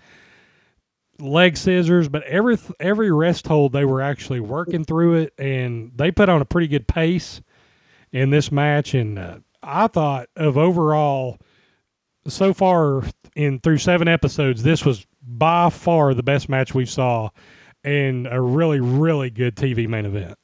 [1.20, 6.12] leg scissors, but every every rest hold they were actually working through it, and they
[6.12, 7.42] put on a pretty good pace
[8.12, 11.40] in this match, and uh, I thought of overall
[12.28, 13.04] so far
[13.36, 17.30] in through seven episodes, this was by far the best match we saw,
[17.84, 20.38] and a really really good TV main event.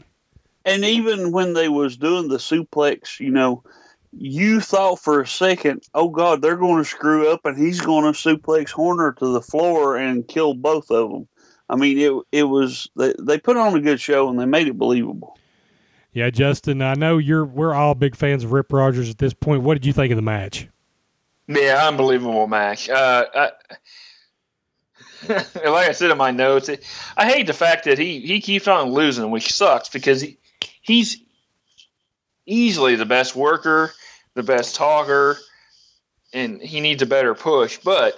[0.65, 3.63] And even when they was doing the suplex, you know,
[4.11, 8.11] you thought for a second, oh God, they're going to screw up, and he's going
[8.11, 11.27] to suplex Horner to the floor and kill both of them.
[11.69, 14.67] I mean, it it was they, they put on a good show and they made
[14.67, 15.37] it believable.
[16.11, 17.45] Yeah, Justin, I know you're.
[17.45, 19.61] We're all big fans of Rip Rogers at this point.
[19.61, 20.67] What did you think of the match?
[21.49, 22.89] Yeah, unbelievable match.
[22.89, 23.51] Uh, I,
[25.27, 26.69] like I said in my notes,
[27.17, 30.38] I hate the fact that he he keeps on losing, which sucks because he
[30.81, 31.17] he's
[32.45, 33.91] easily the best worker,
[34.35, 35.38] the best talker,
[36.33, 37.79] and he needs a better push.
[37.79, 38.13] But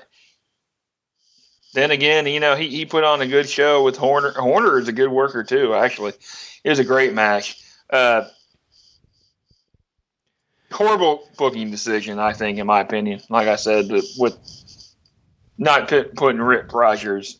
[1.73, 4.31] then again, you know, he, he put on a good show with Horner.
[4.31, 5.73] Horner is a good worker too.
[5.73, 6.13] Actually,
[6.65, 7.63] it was a great match.
[7.89, 8.25] Uh,
[10.71, 13.21] horrible booking decision, I think, in my opinion.
[13.29, 14.37] Like I said, with
[15.57, 17.39] not putting Rip Rogers,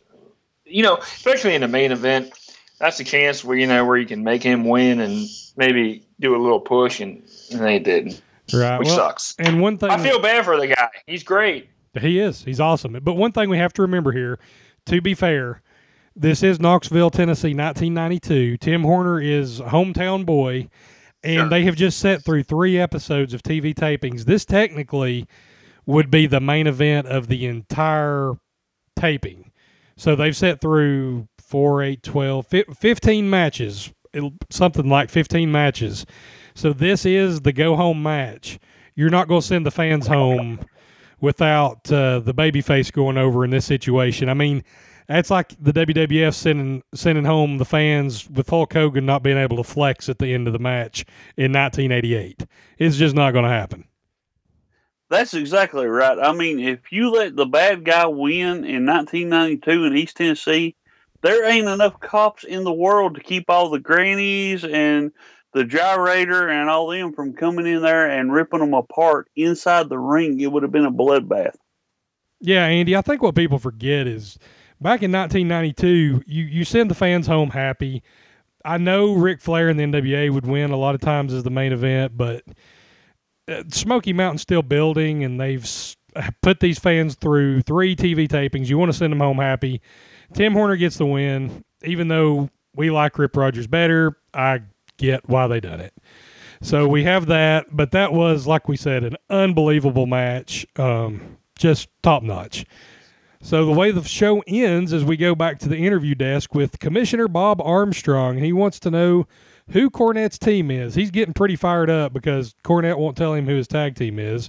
[0.64, 2.32] you know, especially in the main event,
[2.78, 6.34] that's a chance where you know where you can make him win and maybe do
[6.34, 8.20] a little push, and, and they didn't.
[8.52, 9.34] Right, which well, sucks.
[9.38, 10.88] And one thing I feel bad for the guy.
[11.06, 11.68] He's great.
[11.98, 12.44] He is.
[12.44, 12.98] He's awesome.
[13.02, 14.38] But one thing we have to remember here,
[14.86, 15.62] to be fair,
[16.16, 18.56] this is Knoxville, Tennessee, 1992.
[18.58, 20.68] Tim Horner is hometown boy,
[21.24, 21.48] and sure.
[21.48, 24.24] they have just set through three episodes of TV tapings.
[24.24, 25.26] This technically
[25.86, 28.34] would be the main event of the entire
[28.96, 29.50] taping.
[29.96, 32.46] So they've set through 4, 8, 12,
[32.78, 33.92] 15 matches,
[34.50, 36.06] something like 15 matches.
[36.54, 38.58] So this is the go home match.
[38.94, 40.60] You're not going to send the fans home
[41.20, 44.28] without uh, the babyface going over in this situation.
[44.28, 44.64] I mean,
[45.08, 49.56] that's like the WWF sending sending home the fans with Hulk Hogan not being able
[49.56, 51.04] to flex at the end of the match
[51.36, 52.46] in 1988.
[52.78, 53.84] It's just not going to happen.
[55.10, 56.18] That's exactly right.
[56.18, 60.74] I mean, if you let the bad guy win in 1992 in East Tennessee,
[61.20, 65.12] there ain't enough cops in the world to keep all the grannies and
[65.52, 69.98] the gyrator and all them from coming in there and ripping them apart inside the
[69.98, 70.40] ring.
[70.40, 71.56] It would have been a bloodbath.
[72.40, 74.38] Yeah, Andy, I think what people forget is
[74.82, 78.02] back in 1992, you, you send the fans home happy.
[78.64, 81.50] I know Ric Flair and the NWA would win a lot of times as the
[81.50, 82.44] main event, but
[83.48, 85.66] uh, Smoky Mountain's still building, and they've
[86.42, 88.68] put these fans through three TV tapings.
[88.68, 89.80] You want to send them home happy.
[90.34, 94.16] Tim Horner gets the win, even though we like Rip Rogers better.
[94.32, 94.62] I
[94.96, 95.94] get why they done it.
[96.62, 101.88] So we have that, but that was, like we said, an unbelievable match, um, just
[102.02, 102.64] top notch.
[103.44, 106.78] So the way the show ends is we go back to the interview desk with
[106.78, 109.26] Commissioner Bob Armstrong, and he wants to know
[109.70, 110.94] who Cornette's team is.
[110.94, 114.48] He's getting pretty fired up because Cornette won't tell him who his tag team is.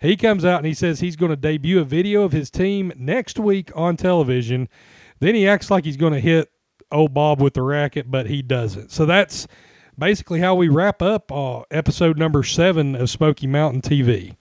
[0.00, 2.92] He comes out and he says he's going to debut a video of his team
[2.96, 4.68] next week on television.
[5.20, 6.50] Then he acts like he's going to hit
[6.90, 8.90] old Bob with the racket, but he doesn't.
[8.90, 9.46] So that's
[9.98, 14.36] basically how we wrap up uh, episode number seven of Smoky Mountain TV.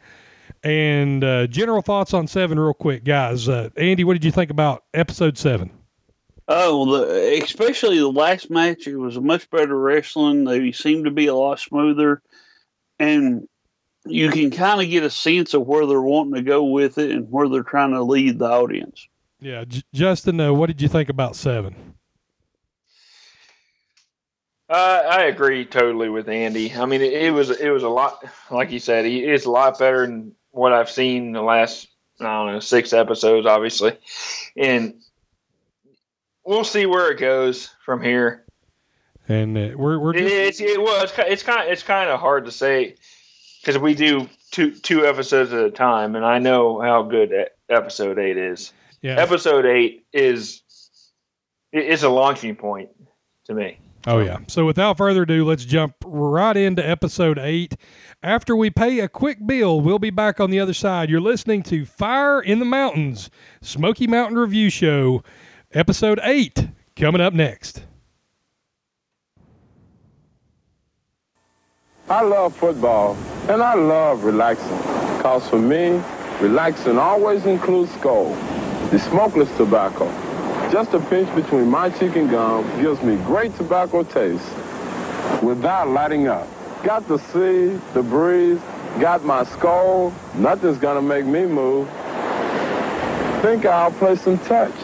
[0.63, 3.48] And uh, general thoughts on seven, real quick, guys.
[3.48, 5.72] Uh, Andy, what did you think about episode seven?
[6.48, 10.45] Oh, the, especially the last match, it was a much better wrestling.
[10.45, 12.22] They seemed to be a lot smoother,
[12.98, 13.48] and
[14.06, 17.12] you can kind of get a sense of where they're wanting to go with it
[17.12, 19.08] and where they're trying to lead the audience.
[19.39, 21.76] Yeah, J- Justin, uh, what did you think about seven?
[24.69, 26.74] Uh, I agree totally with Andy.
[26.74, 29.80] I mean, it, it, was it was a lot, like you said, it's a lot
[29.80, 31.88] better than what I've seen in the last
[32.19, 33.98] I don't know six episodes, obviously,
[34.58, 34.95] and
[36.45, 38.45] we'll see where it goes from here.
[39.30, 40.26] And uh, we're we're just...
[40.26, 42.95] it's it was it's kind of, it's kind of hard to say
[43.62, 47.34] because we do two two episodes at a time, and I know how good
[47.69, 48.74] episode eight is.
[49.02, 50.62] Yeah, episode eight is
[51.72, 52.89] is a launching point
[53.45, 53.80] to me.
[54.07, 54.35] Oh, yeah.
[54.35, 57.75] Um, so without further ado, let's jump right into episode eight.
[58.23, 61.09] After we pay a quick bill, we'll be back on the other side.
[61.09, 63.29] You're listening to Fire in the Mountains,
[63.62, 65.23] Smoky Mountain Review Show,
[65.73, 67.83] episode eight, coming up next.
[72.09, 73.15] I love football
[73.49, 74.77] and I love relaxing.
[75.17, 76.01] Because for me,
[76.39, 78.33] relaxing always includes Skoal,
[78.89, 80.07] the smokeless tobacco.
[80.71, 84.45] Just a pinch between my cheek and gum gives me great tobacco taste
[85.41, 86.47] without lighting up.
[86.84, 88.60] Got the sea, the breeze,
[88.99, 90.13] got my Skoal.
[90.36, 91.88] Nothing's gonna make me move.
[93.41, 94.75] Think I'll play some touch.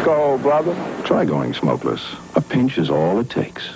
[0.00, 0.74] Skoal, brother.
[1.04, 2.04] Try going smokeless.
[2.34, 3.70] A pinch is all it takes.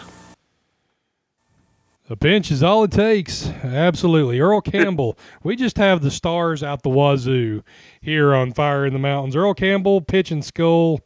[2.10, 3.48] A pinch is all it takes.
[3.48, 4.38] Absolutely.
[4.38, 5.18] Earl Campbell.
[5.42, 7.62] we just have the stars out the wazoo
[8.00, 9.34] here on Fire in the Mountains.
[9.34, 11.00] Earl Campbell, Pitch and Skoal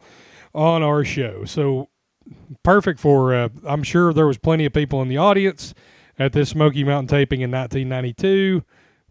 [0.54, 1.44] on our show.
[1.44, 1.88] So
[2.64, 5.72] perfect for, uh, I'm sure there was plenty of people in the audience
[6.18, 8.64] at this Smoky Mountain taping in 1992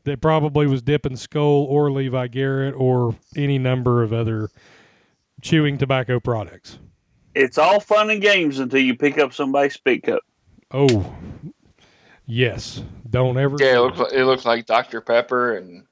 [0.04, 4.50] that probably was dipping Skoal or Levi Garrett or any number of other
[5.42, 6.80] chewing tobacco products.
[7.34, 10.22] It's all fun and games until you pick up somebody's speak cup.
[10.72, 11.16] Oh,
[12.28, 12.84] Yes.
[13.10, 13.56] Don't ever.
[13.58, 15.00] Yeah, it looks like, it looks like Dr.
[15.02, 15.86] Pepper and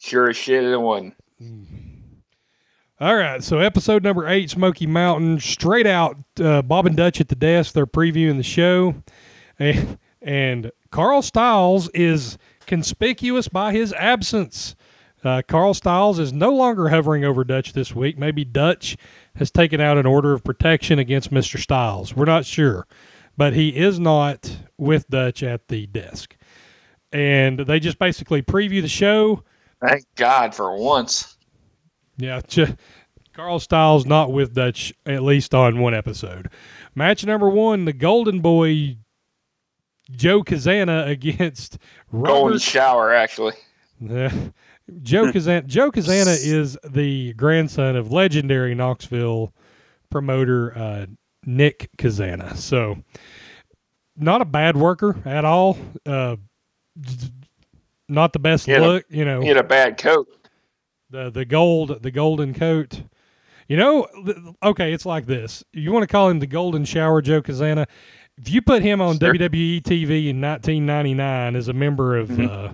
[0.00, 1.14] sure as shit it wasn't.
[3.00, 6.16] All right, so episode number eight, Smoky Mountain, straight out.
[6.38, 7.74] Uh, Bob and Dutch at the desk.
[7.74, 8.96] They're previewing the show,
[9.58, 14.74] and, and Carl Stiles is conspicuous by his absence.
[15.22, 18.18] Uh, Carl Stiles is no longer hovering over Dutch this week.
[18.18, 18.96] Maybe Dutch
[19.36, 21.58] has taken out an order of protection against Mr.
[21.58, 22.14] Stiles.
[22.14, 22.86] We're not sure
[23.36, 26.36] but he is not with Dutch at the desk.
[27.12, 29.44] And they just basically preview the show.
[29.80, 31.36] Thank God for once.
[32.16, 32.40] Yeah,
[33.34, 36.48] Carl Stiles not with Dutch at least on one episode.
[36.94, 38.98] Match number one: the Golden Boy
[40.10, 41.78] Joe Cazana against
[42.10, 43.54] Robert, Golden Shower, actually.
[44.00, 44.28] Joe
[45.02, 45.66] Cazana.
[45.66, 49.52] Joe Cazana is the grandson of legendary Knoxville
[50.10, 51.06] promoter uh,
[51.46, 52.56] Nick Cazana.
[52.56, 53.02] So,
[54.16, 55.76] not a bad worker at all.
[56.06, 56.36] Uh,
[58.08, 59.40] not the best look, a, you know.
[59.40, 60.28] He had a bad coat.
[61.10, 63.02] The the gold the golden coat.
[63.68, 64.06] You know,
[64.62, 65.64] okay, it's like this.
[65.72, 67.86] You want to call him the Golden Shower Joe Cazana?
[68.36, 69.32] If you put him on sure.
[69.32, 72.46] WWE TV in 1999 as a member of mm-hmm.
[72.46, 72.72] uh,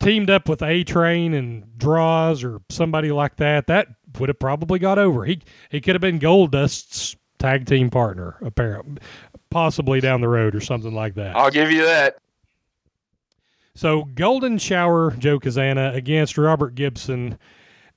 [0.00, 4.78] teamed up with A Train and Droz or somebody like that, that would have probably
[4.78, 5.24] got over.
[5.24, 9.00] He he could have been Goldust's tag team partner, apparently,
[9.50, 11.36] possibly down the road or something like that.
[11.36, 12.18] I'll give you that.
[13.74, 17.38] So Golden Shower Joe Cazana against Robert Gibson,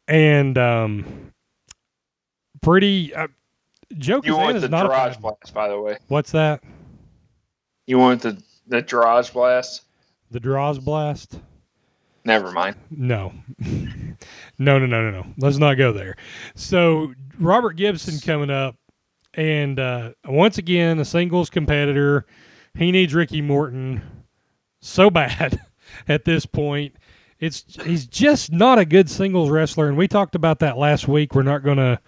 [0.08, 1.32] and um,
[2.62, 3.28] pretty uh,
[3.98, 5.98] Joe you Cazana is not a blast, by the way.
[6.08, 6.64] What's that?
[7.88, 9.84] You want the the Droz blast?
[10.30, 11.40] The Droz blast.
[12.24, 12.76] Never mind.
[12.92, 13.34] No.
[14.62, 15.28] no, no, no, no, no.
[15.38, 16.16] Let's not go there.
[16.56, 18.76] So Robert Gibson coming up,
[19.34, 22.26] and uh, once again a singles competitor.
[22.74, 24.02] He needs Ricky Morton
[24.82, 25.60] so bad
[26.08, 26.96] at this point.
[27.40, 31.34] It's he's just not a good singles wrestler, and we talked about that last week.
[31.34, 32.00] We're not going to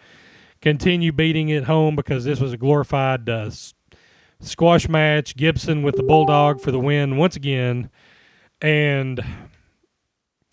[0.62, 3.50] continue beating it home because this was a glorified uh,
[4.40, 5.36] squash match.
[5.36, 7.90] Gibson with the bulldog for the win once again,
[8.62, 9.20] and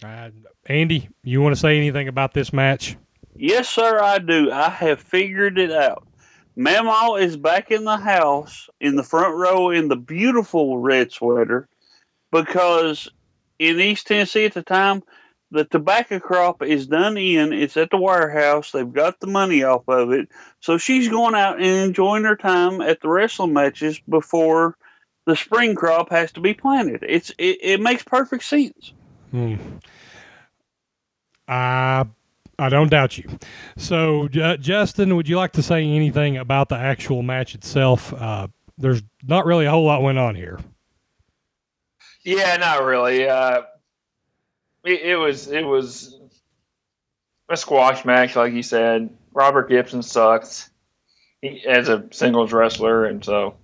[0.02, 0.30] uh,
[0.70, 2.96] Andy, you want to say anything about this match?
[3.34, 4.52] Yes, sir, I do.
[4.52, 6.06] I have figured it out.
[6.54, 11.68] Mama is back in the house in the front row in the beautiful red sweater
[12.30, 13.08] because
[13.58, 15.02] in East Tennessee at the time,
[15.50, 17.52] the tobacco crop is done in.
[17.52, 18.70] It's at the warehouse.
[18.70, 20.28] They've got the money off of it.
[20.60, 24.76] So she's going out and enjoying her time at the wrestling matches before
[25.26, 27.04] the spring crop has to be planted.
[27.08, 28.92] It's it, it makes perfect sense.
[29.32, 29.56] Hmm.
[31.50, 32.06] I
[32.58, 33.28] I don't doubt you.
[33.76, 38.12] So, uh, Justin, would you like to say anything about the actual match itself?
[38.12, 40.60] Uh, there's not really a whole lot went on here.
[42.22, 43.26] Yeah, not really.
[43.26, 43.62] Uh,
[44.84, 46.18] it, it was it was
[47.48, 49.10] a squash match, like you said.
[49.32, 50.70] Robert Gibson sucks
[51.40, 53.54] he, as a singles wrestler, and so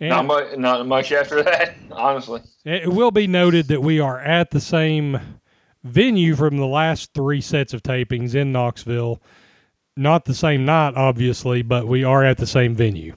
[0.00, 2.42] And not much not much after that, honestly.
[2.64, 5.20] it will be noted that we are at the same
[5.84, 9.20] venue from the last three sets of tapings in Knoxville.
[9.96, 13.14] Not the same night, obviously, but we are at the same venue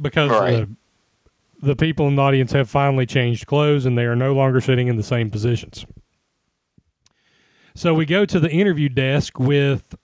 [0.00, 0.68] because Right.
[1.60, 4.60] the, the people in the audience have finally changed clothes and they are no longer
[4.60, 5.86] sitting in the same positions.
[7.74, 9.94] So we go to the interview desk with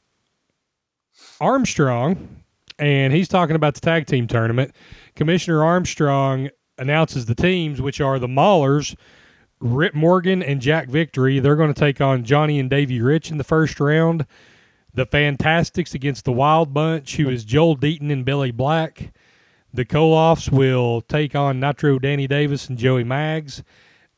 [1.40, 2.42] Armstrong,
[2.78, 4.74] and he's talking about the tag team tournament.
[5.14, 6.48] Commissioner Armstrong
[6.78, 8.96] announces the teams, which are the Maulers,
[9.60, 11.38] Rip Morgan, and Jack Victory.
[11.38, 14.26] They're going to take on Johnny and Davey Rich in the first round.
[14.92, 19.12] The Fantastics against the Wild Bunch, who is Joel Deaton and Billy Black.
[19.72, 23.62] The Koloffs will take on Nitro Danny Davis and Joey Maggs.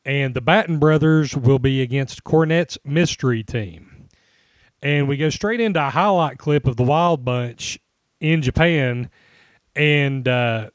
[0.05, 4.09] And the Batten brothers will be against Cornette's mystery team.
[4.81, 7.79] And we go straight into a highlight clip of the Wild Bunch
[8.19, 9.09] in Japan.
[9.75, 10.71] And uh,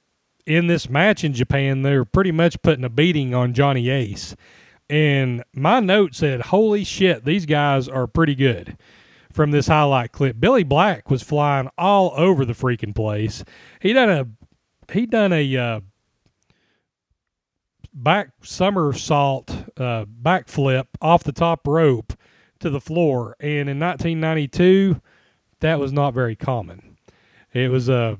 [0.47, 4.37] in this match in Japan, they're pretty much putting a beating on Johnny Ace.
[4.91, 8.77] And my note said, Holy shit, these guys are pretty good
[9.33, 10.41] from this highlight clip.
[10.41, 13.45] Billy Black was flying all over the freaking place.
[13.81, 14.27] He done a
[14.93, 15.81] he done a uh,
[17.93, 22.15] back somersault uh, backflip off the top rope
[22.61, 25.01] to the floor, and in 1992,
[25.61, 26.97] that was not very common.
[27.53, 28.19] It was a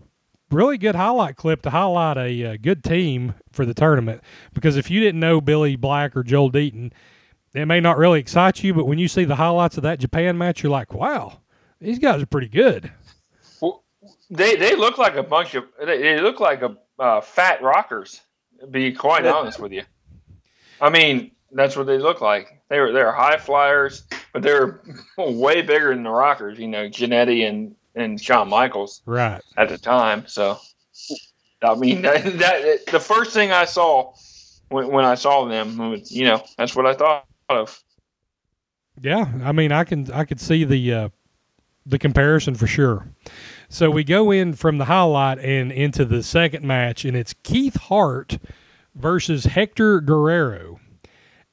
[0.51, 4.23] really good highlight clip to highlight a, uh good team for the tournament
[4.55, 6.93] because if you didn't know Billy Black or Joel Deaton,
[7.55, 10.37] it may not really excite you, but when you see the highlights of that Japan
[10.39, 11.41] match, you're like, wow,
[11.81, 12.93] these guys are pretty good.
[13.61, 13.85] Well,
[14.31, 18.21] they they look like a bunch of they, they look like a uh, fat rockers.
[18.61, 19.83] To be quite honest with you,
[20.81, 22.61] I mean that's what they look like.
[22.69, 24.81] They were they're high flyers, but they're
[25.19, 26.59] way bigger than the rockers.
[26.59, 29.41] You know, Jannetty and and Shawn Michaels Right.
[29.57, 30.25] at the time.
[30.27, 30.59] So,
[31.63, 34.15] I mean that, that the first thing I saw
[34.69, 37.83] when, when I saw them was you know that's what I thought of.
[39.01, 41.09] Yeah, I mean, I can I could see the uh,
[41.87, 43.07] the comparison for sure.
[43.69, 47.77] So we go in from the highlight and into the second match, and it's Keith
[47.77, 48.39] Hart
[48.95, 50.81] versus Hector Guerrero,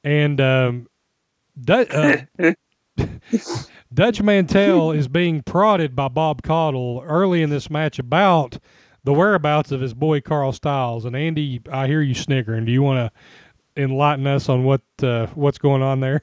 [0.02, 0.88] and um,
[1.60, 2.52] Du- uh,
[3.92, 8.58] Dutch Mantell is being prodded by Bob Caudle early in this match about
[9.04, 11.04] the whereabouts of his boy Carl Styles.
[11.04, 12.64] And Andy, I hear you snickering.
[12.64, 16.22] Do you want to enlighten us on what uh, what's going on there?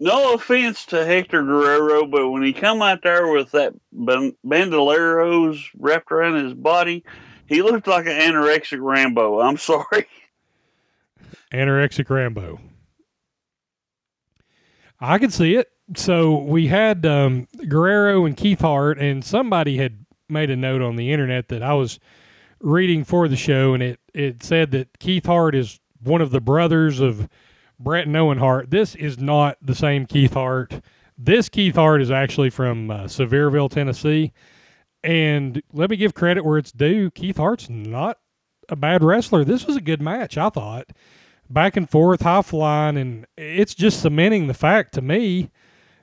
[0.00, 6.10] No offense to Hector Guerrero, but when he come out there with that bandoleros wrapped
[6.10, 7.04] around his body,
[7.46, 9.38] he looked like an anorexic Rambo.
[9.40, 10.08] I'm sorry.
[11.52, 12.58] Anorexic Rambo.
[14.98, 15.71] I can see it.
[15.96, 20.96] So we had um, Guerrero and Keith Hart, and somebody had made a note on
[20.96, 21.98] the internet that I was
[22.60, 26.40] reading for the show, and it, it said that Keith Hart is one of the
[26.40, 27.28] brothers of
[27.78, 28.70] Bret and Owen Hart.
[28.70, 30.80] This is not the same Keith Hart.
[31.18, 34.32] This Keith Hart is actually from uh, Sevierville, Tennessee.
[35.04, 37.10] And let me give credit where it's due.
[37.10, 38.18] Keith Hart's not
[38.68, 39.44] a bad wrestler.
[39.44, 40.90] This was a good match, I thought
[41.52, 45.50] back and forth, high flying, and it's just cementing the fact to me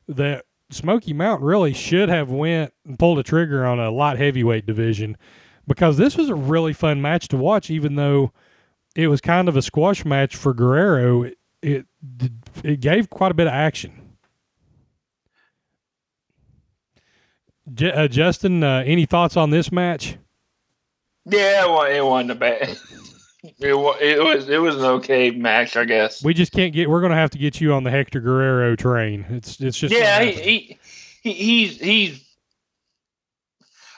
[0.09, 4.65] that Smoky Mountain really should have went and pulled a trigger on a light heavyweight
[4.65, 5.17] division
[5.67, 7.69] because this was a really fun match to watch.
[7.69, 8.33] Even though
[8.95, 11.85] it was kind of a squash match for Guerrero, it it,
[12.63, 14.15] it gave quite a bit of action.
[17.73, 20.17] J- uh, Justin, uh, any thoughts on this match?
[21.25, 22.77] Yeah, it wasn't, it wasn't a bad.
[23.41, 26.21] It was, it was it was an okay match, I guess.
[26.23, 26.89] We just can't get.
[26.89, 29.25] We're going to have to get you on the Hector Guerrero train.
[29.29, 30.79] It's it's just yeah, he, he,
[31.21, 32.25] he he's he's.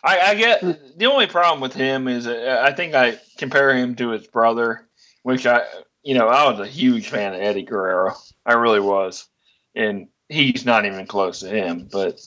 [0.03, 3.95] I, I get the only problem with him is uh, I think I compare him
[3.95, 4.87] to his brother,
[5.23, 5.63] which I
[6.03, 8.13] you know I was a huge fan of Eddie Guerrero.
[8.45, 9.27] I really was,
[9.73, 11.89] and he's not even close to him.
[11.91, 12.19] But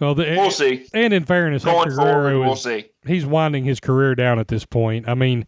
[0.00, 0.86] well, the, we'll see.
[0.94, 2.86] And in fairness, Going Hector forward, Guerrero we'll is see.
[3.06, 5.08] he's winding his career down at this point.
[5.08, 5.46] I mean,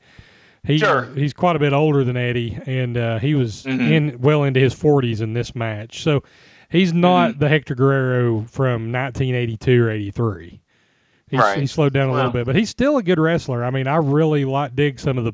[0.65, 1.09] He Sure.
[1.15, 3.91] he's quite a bit older than Eddie, and uh, he was Mhm.
[3.91, 6.03] in well into his forties in this match.
[6.03, 6.23] So
[6.69, 7.39] he's not Mm-hmm.
[7.41, 10.61] the Hector Guerrero from 1982 or 83.
[11.29, 11.59] He's, Right.
[11.61, 13.65] He slowed down a little bit, but he's still a good wrestler.
[13.65, 15.33] I mean, I really like dig some of the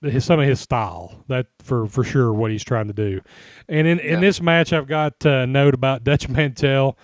[0.00, 3.20] his, some of his style that for for sure what he's trying to do.
[3.68, 6.96] And in in this match, I've got a note about Dutch Mantell.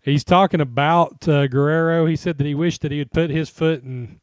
[0.00, 2.06] He's talking about uh, Guerrero.
[2.06, 4.20] He said that he wished that he would put his foot in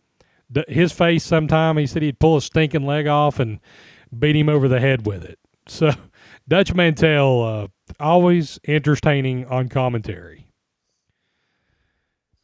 [0.67, 1.77] his face sometime.
[1.77, 3.59] He said he'd pull a stinking leg off and
[4.17, 5.39] beat him over the head with it.
[5.67, 5.89] So
[6.47, 7.67] Dutch Mantell uh,
[7.99, 10.45] always entertaining on commentary.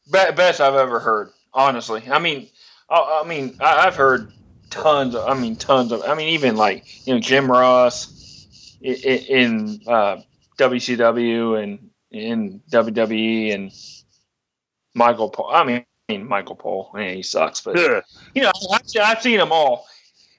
[0.09, 1.29] Best I've ever heard.
[1.53, 2.47] Honestly, I mean,
[2.89, 4.33] I, I mean, I, I've heard
[4.71, 5.13] tons.
[5.13, 6.01] Of, I mean, tons of.
[6.01, 10.21] I mean, even like you know Jim Ross in, in uh,
[10.57, 13.71] WCW and in WWE and
[14.95, 15.51] Michael Paul.
[15.53, 15.85] I mean,
[16.17, 16.91] Michael Paul.
[16.93, 18.01] Man, he sucks, but Yeah.
[18.35, 19.87] you know, I've, I've seen them all,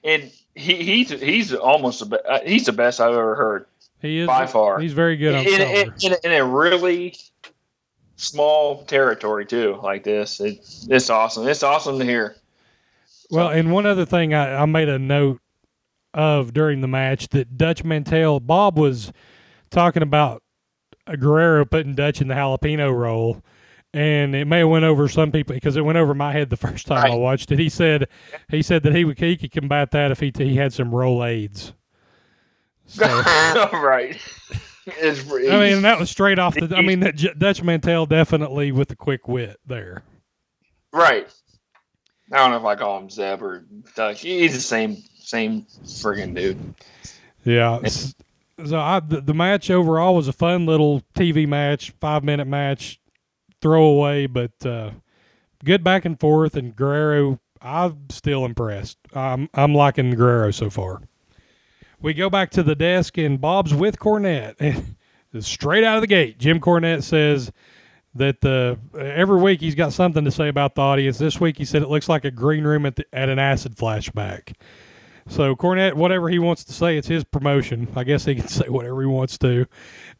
[0.03, 3.65] and he, he's he's almost the be- uh, he's the best I've ever heard
[4.01, 4.79] He is by far.
[4.79, 7.15] He's very good on in, in, in, in a really
[8.15, 10.39] small territory too, like this.
[10.39, 10.59] It,
[10.89, 11.47] it's awesome.
[11.47, 12.35] It's awesome to hear.
[13.31, 15.39] Well, and one other thing I, I made a note
[16.13, 19.11] of during the match that Dutch Mantell, Bob was
[19.71, 20.43] talking about
[21.07, 23.41] Guerrero putting Dutch in the jalapeno roll.
[23.95, 26.57] And it may have went over some people because it went over my head the
[26.57, 27.59] first time I watched it.
[27.59, 28.07] He said
[28.49, 31.73] he said that he would he could combat that if he he had some Rolaids.
[32.85, 33.05] So,
[33.73, 34.19] right.
[34.85, 36.75] It's, I mean, that was straight off the.
[36.75, 40.03] I mean, that J- Dutch Mantell definitely with the quick wit there.
[40.91, 41.27] right.
[42.31, 43.63] I don't know if I call him Zeb or
[43.95, 44.21] Dutch.
[44.21, 46.75] He's the same same friggin' dude.
[47.43, 47.79] Yeah.
[48.65, 52.99] So I, the, the match overall was a fun little TV match, five minute match,
[53.63, 54.91] throwaway, but uh,
[55.63, 56.55] good back and forth.
[56.55, 58.99] And Guerrero, I'm still impressed.
[59.13, 61.01] I'm I'm liking Guerrero so far.
[61.99, 64.85] We go back to the desk, and Bob's with Cornette,
[65.39, 67.51] straight out of the gate, Jim Cornette says
[68.13, 71.17] that the every week he's got something to say about the audience.
[71.17, 73.75] This week he said it looks like a green room at the, at an acid
[73.75, 74.53] flashback.
[75.27, 77.87] So Cornette, whatever he wants to say, it's his promotion.
[77.95, 79.65] I guess he can say whatever he wants to.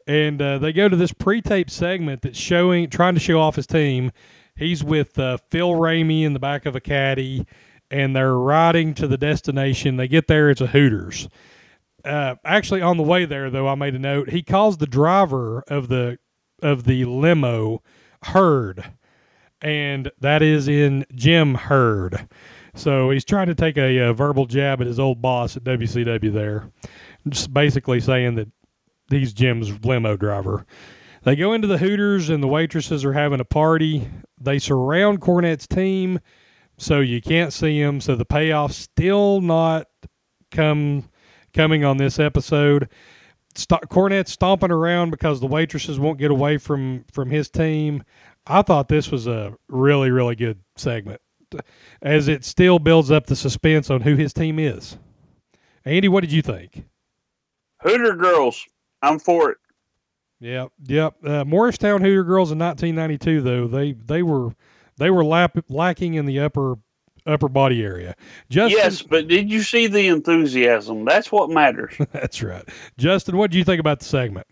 [0.08, 3.68] And uh, they go to this pre-tape segment that's showing, trying to show off his
[3.68, 4.12] team.
[4.56, 7.46] He's with uh, Phil Ramey in the back of a caddy,
[7.90, 9.98] and they're riding to the destination.
[9.98, 11.28] They get there, it's a Hooters.
[12.04, 14.30] Uh, actually, on the way there, though, I made a note.
[14.30, 16.18] He calls the driver of the
[16.62, 17.82] of the limo
[18.24, 18.84] Herd,
[19.62, 22.28] and that is in Jim Herd.
[22.76, 26.34] So he's trying to take a, uh verbal jab at his old boss at WCW
[26.34, 26.72] there,
[27.30, 28.50] just basically saying that
[29.10, 30.66] he's Jim's limo driver.
[31.24, 34.10] They go into the Hooters and the waitresses are having a party.
[34.40, 36.20] They surround Cornette's team,
[36.78, 38.02] so you can't see him.
[38.02, 39.88] So the payoff's still not
[40.52, 41.10] come
[41.54, 42.90] coming on this episode.
[43.56, 48.04] St- Cornette's stomping around because the waitresses won't get away from from his team.
[48.46, 51.22] I thought this was a really really good segment,
[52.02, 54.98] as it still builds up the suspense on who his team is.
[55.86, 56.86] Andy, what did you think?
[57.82, 58.66] Hooter girls.
[59.04, 59.58] I'm for it.
[60.40, 61.16] Yep, yep.
[61.24, 64.56] Uh, Morristown Hooter girls in 1992, though they they were
[64.98, 66.76] they were lap, lacking in the upper
[67.26, 68.16] upper body area.
[68.50, 71.06] Justin, Yes, but did you see the enthusiasm?
[71.06, 71.94] That's what matters.
[72.12, 72.68] that's right.
[72.98, 74.48] Justin, what do you think about the segment?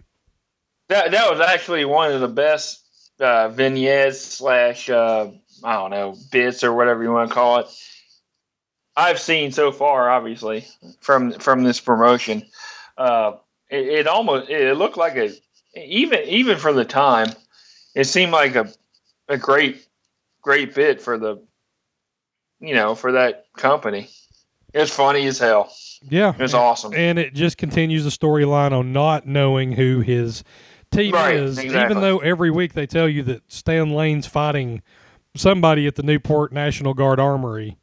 [0.90, 2.84] That that was actually one of the best
[3.20, 5.32] uh, vignettes slash uh,
[5.64, 7.68] I don't know bits or whatever you want to call it.
[8.96, 10.68] I've seen so far, obviously
[11.00, 12.44] from from this promotion.
[12.98, 13.34] Uh,
[13.72, 15.32] it, it almost it looked like a
[15.76, 17.30] even even for the time,
[17.96, 18.72] it seemed like a
[19.28, 19.86] a great
[20.42, 21.42] great bit for the
[22.60, 24.10] you know for that company.
[24.74, 25.72] It's funny as hell.
[26.10, 26.94] Yeah, It's awesome.
[26.96, 30.44] and it just continues the storyline on not knowing who his
[30.92, 31.92] team Right, is, exactly.
[31.92, 34.82] even though every week they tell you that Stan Lane's fighting
[35.36, 37.78] somebody at the Newport National Guard Armory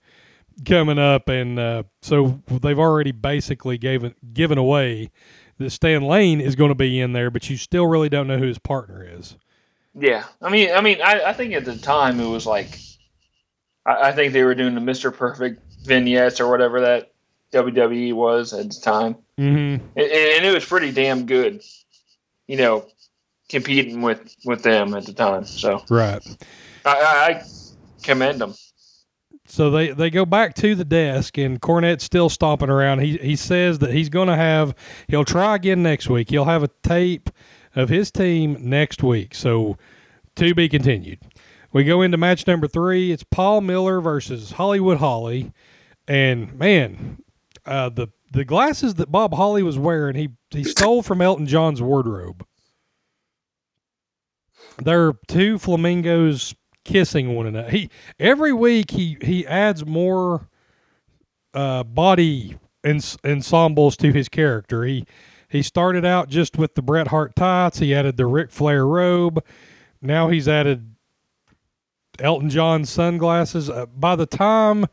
[0.66, 5.10] coming up, and uh, so they've already basically given given away
[5.58, 8.38] that Stan Lane is going to be in there, but you still really don't know
[8.38, 9.36] who his partner is.
[9.94, 12.78] Yeah, I mean, I mean, I, I think at the time it was like,
[13.84, 17.12] I, I think they were doing the Mister Perfect vignettes or whatever that
[17.52, 19.84] WWE was at the time, Mm-hmm.
[19.96, 21.62] and, and it was pretty damn good.
[22.46, 22.86] You know,
[23.48, 26.22] competing with with them at the time, so Right.
[26.84, 27.44] I, I, I
[28.02, 28.54] commend them.
[29.50, 33.00] So they, they go back to the desk, and Cornette's still stomping around.
[33.00, 34.74] He he says that he's going to have
[35.08, 36.28] he'll try again next week.
[36.28, 37.30] He'll have a tape
[37.74, 39.34] of his team next week.
[39.34, 39.78] So
[40.36, 41.20] to be continued.
[41.72, 43.10] We go into match number three.
[43.10, 45.52] It's Paul Miller versus Hollywood Holly.
[46.06, 47.22] And man,
[47.64, 51.80] uh, the the glasses that Bob Holly was wearing, he he stole from Elton John's
[51.80, 52.44] wardrobe.
[54.76, 56.54] There are two flamingos
[56.88, 57.70] kissing one another.
[57.70, 60.48] He every week he he adds more
[61.54, 64.84] uh, body ens- ensembles to his character.
[64.84, 65.04] He
[65.48, 67.78] he started out just with the Bret Hart tights.
[67.78, 69.44] He added the Ric Flair robe.
[70.00, 70.94] Now he's added
[72.18, 73.68] Elton John sunglasses.
[73.70, 74.86] Uh, by the time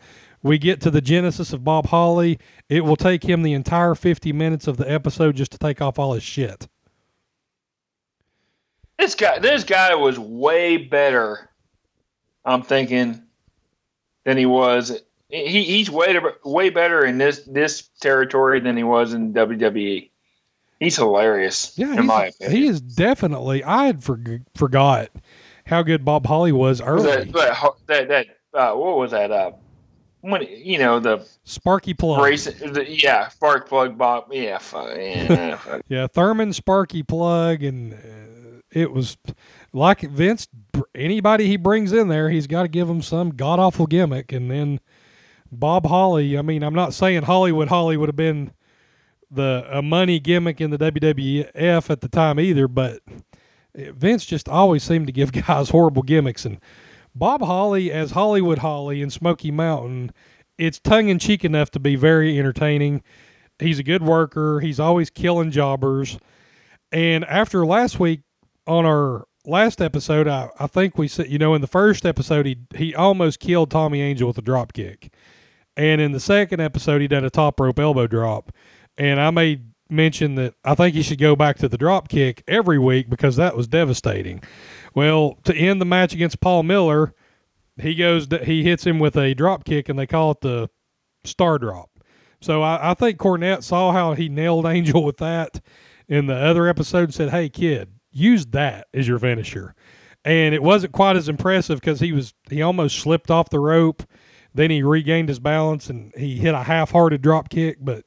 [0.43, 2.39] we get to the genesis of Bob Holly,
[2.70, 5.98] it will take him the entire 50 minutes of the episode just to take off
[5.98, 6.68] all his shit.
[8.98, 11.50] This guy, this guy was way better.
[12.46, 13.22] I'm thinking
[14.24, 15.02] than he was.
[15.30, 20.10] He, he's way way better in this this territory than he was in WWE.
[20.80, 21.74] He's hilarious.
[21.78, 22.58] Yeah, in my opinion.
[22.58, 23.64] he is definitely.
[23.64, 25.10] I had forg forgot
[25.66, 27.26] how good Bob Holly was early.
[27.32, 29.32] that that that, uh, what was that?
[29.32, 29.52] Uh,
[30.22, 32.22] when you know the Sparky Plugg.
[32.22, 35.82] race, the, yeah, spark plug Bob, yeah, fu- yeah, fuck.
[35.88, 39.18] Yeah, Thurman Sparky Plugg, and uh, it was
[39.76, 40.47] like Vince.
[40.95, 44.32] Anybody he brings in there, he's got to give him some god awful gimmick.
[44.32, 44.80] And then
[45.51, 46.38] Bob Holly.
[46.38, 48.51] I mean, I'm not saying Hollywood Holly would have been
[49.30, 53.01] the a money gimmick in the WWF at the time either, but
[53.78, 56.45] eh, Vince just always seemed to give guys horrible gimmicks.
[56.45, 56.59] And
[57.13, 60.11] Bob Holly as Hollywood Holly in Smoky Mountain,
[60.57, 63.03] it's tongue in cheek enough to be very entertaining.
[63.59, 64.61] He's a good worker.
[64.61, 66.17] He's always killing jobbers.
[66.91, 68.21] And after last week
[68.67, 72.46] on our last episode, I, I think we said, you know, in the first episode,
[72.46, 75.14] he, he almost killed Tommy Angel with a drop kick.
[75.78, 78.52] And in the second episode, he did a top rope elbow drop.
[78.98, 82.43] And I made mention that I think he should go back to the drop kick
[82.48, 84.41] every week because that was devastating.
[84.93, 87.14] Well, to end the match against Paul Miller,
[87.78, 90.70] he goes, he hits him with a drop kick, and they call it the
[91.24, 91.89] star drop.
[92.41, 95.62] So I, I think Cornette saw how he nailed Angel with that
[96.08, 99.76] in the other episode and said, "Hey kid, use that as your finisher."
[100.24, 104.01] And it wasn't quite as impressive because he was he almost slipped off the rope.
[104.55, 107.78] Then he regained his balance and he hit a half-hearted drop kick.
[107.80, 108.05] But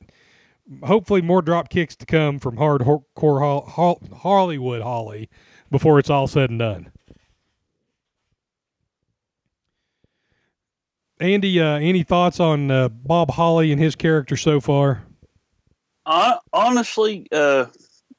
[0.82, 3.04] hopefully, more drop kicks to come from hardcore
[3.40, 5.28] Hol- Hol- Hollywood Holly
[5.70, 6.90] before it's all said and done.
[11.20, 15.02] Andy, uh, any thoughts on uh, Bob Holly and his character so far?
[16.06, 17.66] I, honestly, uh,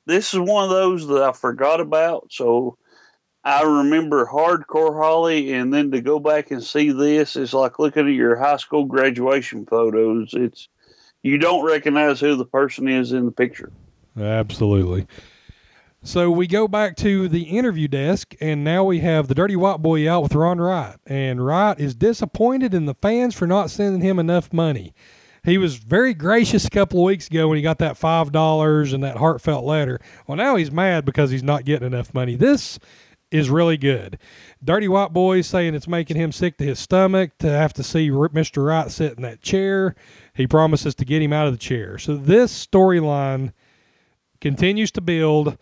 [0.09, 2.27] this is one of those that I forgot about.
[2.31, 2.77] So
[3.43, 8.07] I remember Hardcore Holly, and then to go back and see this is like looking
[8.07, 10.33] at your high school graduation photos.
[10.33, 10.67] It's
[11.23, 13.71] you don't recognize who the person is in the picture.
[14.17, 15.07] Absolutely.
[16.01, 19.81] So we go back to the interview desk, and now we have the Dirty White
[19.81, 20.95] Boy out with Ron Wright.
[21.05, 24.93] And Wright is disappointed in the fans for not sending him enough money.
[25.43, 29.03] He was very gracious a couple of weeks ago when he got that $5 and
[29.03, 29.99] that heartfelt letter.
[30.27, 32.35] Well, now he's mad because he's not getting enough money.
[32.35, 32.79] This
[33.31, 34.17] is really good.
[34.63, 38.09] Dirty White Boy saying it's making him sick to his stomach to have to see
[38.09, 38.65] Mr.
[38.65, 39.95] Wright sit in that chair.
[40.33, 41.97] He promises to get him out of the chair.
[41.97, 43.53] So this storyline
[44.41, 45.57] continues to build.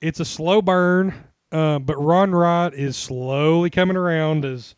[0.00, 1.14] It's a slow burn,
[1.52, 4.74] uh, but Ron Wright is slowly coming around as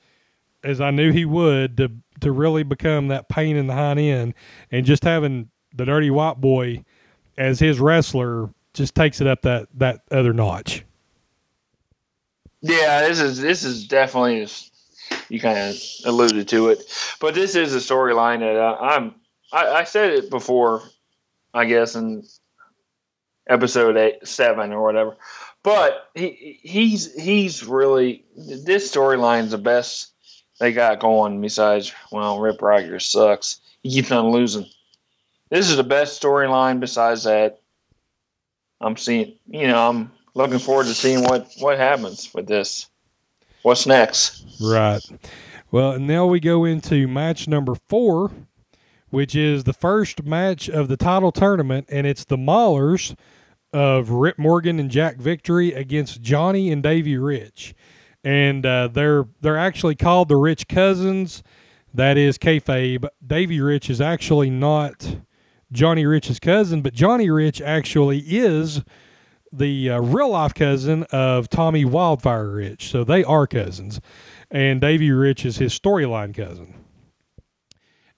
[0.64, 1.90] as I knew he would to
[2.22, 4.34] to really become that pain in the hind end,
[4.70, 6.84] and just having the Dirty White Boy
[7.36, 10.84] as his wrestler just takes it up that that other notch.
[12.60, 14.46] Yeah, this is this is definitely
[15.28, 16.82] you kind of alluded to it,
[17.20, 19.14] but this is a storyline that uh, I'm.
[19.52, 20.82] I, I said it before,
[21.52, 22.24] I guess in
[23.48, 25.16] episode eight, seven or whatever.
[25.62, 30.11] But he he's he's really this storyline's the best
[30.62, 31.40] they got going.
[31.40, 33.60] Besides, well, Rip Rogers sucks.
[33.82, 34.64] He keeps on losing.
[35.50, 36.78] This is the best storyline.
[36.78, 37.60] Besides that,
[38.80, 39.34] I'm seeing.
[39.48, 42.88] You know, I'm looking forward to seeing what what happens with this.
[43.62, 44.44] What's next?
[44.60, 45.00] Right.
[45.72, 48.30] Well, now we go into match number four,
[49.10, 53.16] which is the first match of the title tournament, and it's the Maulers
[53.72, 57.74] of Rip Morgan and Jack Victory against Johnny and Davey Rich,
[58.24, 61.42] and uh, they're they're actually called the Rich Cousins.
[61.94, 63.06] That is kayfabe.
[63.24, 65.16] Davy Rich is actually not
[65.70, 68.82] Johnny Rich's cousin, but Johnny Rich actually is
[69.52, 72.90] the uh, real life cousin of Tommy Wildfire Rich.
[72.90, 74.00] So they are cousins.
[74.50, 76.74] And Davy Rich is his storyline cousin.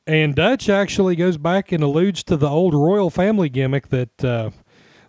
[0.06, 4.50] And Dutch actually goes back and alludes to the old royal family gimmick that uh,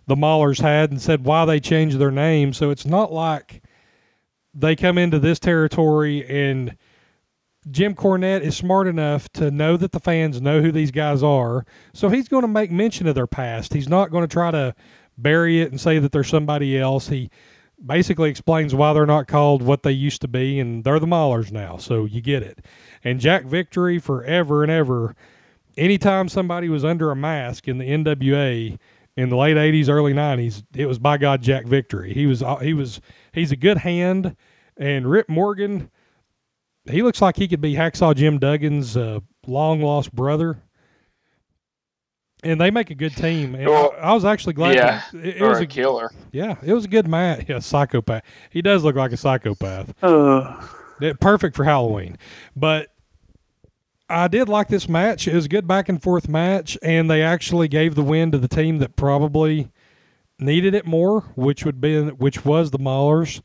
[0.06, 2.52] the Maulers had and said why they changed their name.
[2.52, 3.62] So it's not like
[4.56, 6.76] they come into this territory and
[7.70, 11.66] Jim Cornette is smart enough to know that the fans know who these guys are,
[11.92, 13.74] so he's going to make mention of their past.
[13.74, 14.74] He's not going to try to
[15.18, 17.08] bury it and say that they're somebody else.
[17.08, 17.28] He
[17.84, 21.50] basically explains why they're not called what they used to be, and they're the Maulers
[21.50, 22.64] now, so you get it.
[23.02, 25.16] And Jack Victory, forever and ever,
[25.76, 28.78] anytime somebody was under a mask in the NWA
[29.16, 32.12] in the late '80s, early '90s, it was by God Jack Victory.
[32.12, 33.00] He was he was
[33.32, 34.36] he's a good hand,
[34.76, 35.90] and Rip Morgan,
[36.90, 40.62] he looks like he could be Hacksaw Jim Duggan's uh, long lost brother.
[42.42, 43.54] And they make a good team.
[43.54, 44.74] And Well, I, I was actually glad.
[44.76, 46.10] yeah, that it, it or was a a killer.
[46.32, 47.44] yeah, it was a good match.
[47.48, 48.22] Yeah, psychopath.
[48.50, 49.94] He does look like a psychopath.
[50.02, 50.62] Uh,
[51.18, 52.18] perfect for Halloween.
[52.54, 52.88] But
[54.08, 55.26] I did like this match.
[55.26, 58.38] It was a good back and forth match, and they actually gave the win to
[58.38, 59.70] the team that probably
[60.38, 63.42] needed it more, which would be which was the Maulers.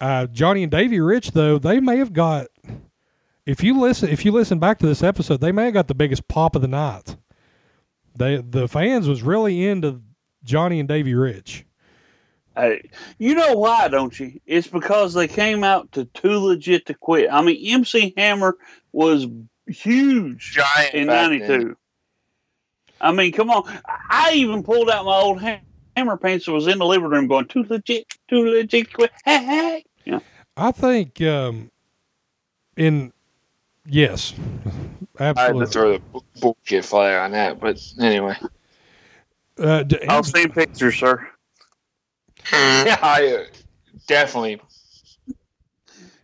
[0.00, 2.46] Uh, Johnny and Davy Rich, though, they may have got.
[3.44, 5.94] If you listen, if you listen back to this episode, they may have got the
[5.94, 7.16] biggest pop of the night.
[8.16, 10.00] They the fans was really into
[10.44, 11.66] Johnny and Davy Rich.
[12.56, 14.38] Hey, you know why, don't you?
[14.44, 17.32] It's because they came out to too legit to quit.
[17.32, 18.56] I mean, MC Hammer
[18.92, 19.26] was
[19.66, 21.76] huge Giant in '92.
[23.00, 23.64] I mean, come on.
[23.84, 25.42] I even pulled out my old
[25.96, 29.10] Hammer pants and was in the living room going, too legit, too legit quit.
[29.24, 29.84] Hey, hey.
[30.04, 30.20] Yeah.
[30.56, 31.70] I think um,
[32.76, 33.12] in
[33.86, 34.34] yes,
[35.18, 35.18] absolutely.
[35.18, 35.66] I had to absolutely.
[35.66, 38.36] throw the bu- bullshit flag on that, but anyway.
[39.58, 41.28] Uh, d- I'll see pictures, sir.
[42.52, 43.44] yeah, I uh,
[44.06, 44.60] definitely.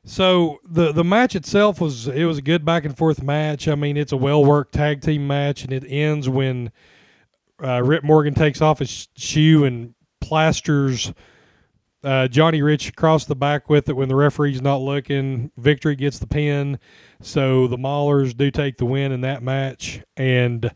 [0.09, 3.69] So the the match itself was it was a good back and forth match.
[3.69, 6.73] I mean, it's a well worked tag team match, and it ends when
[7.63, 11.13] uh, Rip Morgan takes off his shoe and plasters
[12.03, 15.51] uh, Johnny Rich across the back with it when the referee's not looking.
[15.59, 16.79] Victory gets the pin,
[17.21, 20.73] so the Maulers do take the win in that match, and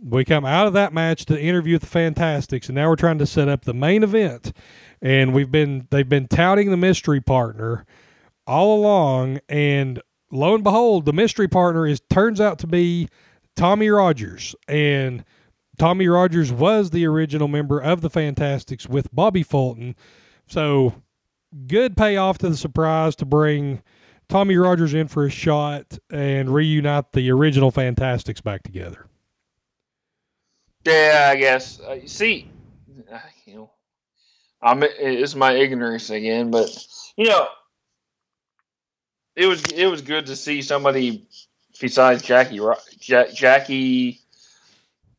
[0.00, 3.26] we come out of that match to interview the Fantastics, and now we're trying to
[3.26, 4.52] set up the main event.
[5.02, 7.84] And we've been they've been touting the mystery partner
[8.48, 13.08] all along, and lo and behold, the mystery partner is turns out to be
[13.54, 15.24] Tommy Rogers, and
[15.78, 19.94] Tommy Rogers was the original member of the Fantastics with Bobby Fulton.
[20.48, 20.94] So
[21.66, 23.82] good payoff to the surprise to bring
[24.28, 29.06] Tommy Rogers in for a shot and reunite the original Fantastics back together.
[30.84, 31.80] Yeah, I guess.
[31.80, 32.50] Uh, see,
[33.12, 33.70] uh, you know,
[34.62, 36.70] I'm it's my ignorance again, but
[37.16, 37.48] you know,
[39.38, 41.26] it was it was good to see somebody
[41.80, 44.20] besides Jackie Ro- ja- Jackie.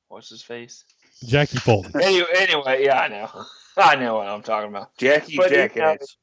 [0.10, 0.84] What's his face?
[1.26, 1.92] Jackie Fulton.
[2.02, 3.30] Anyway, anyway, yeah, I know,
[3.78, 4.96] I know what I'm talking about.
[4.98, 6.18] Jackie But, Jackass.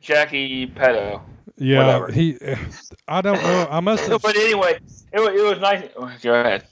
[0.00, 1.20] Jackie Pedo.
[1.56, 2.12] Yeah, Whatever.
[2.12, 2.38] he.
[3.08, 3.66] I don't know.
[3.70, 4.22] I must have.
[4.22, 4.78] But anyway,
[5.12, 6.20] it was, it was nice.
[6.22, 6.64] Go ahead.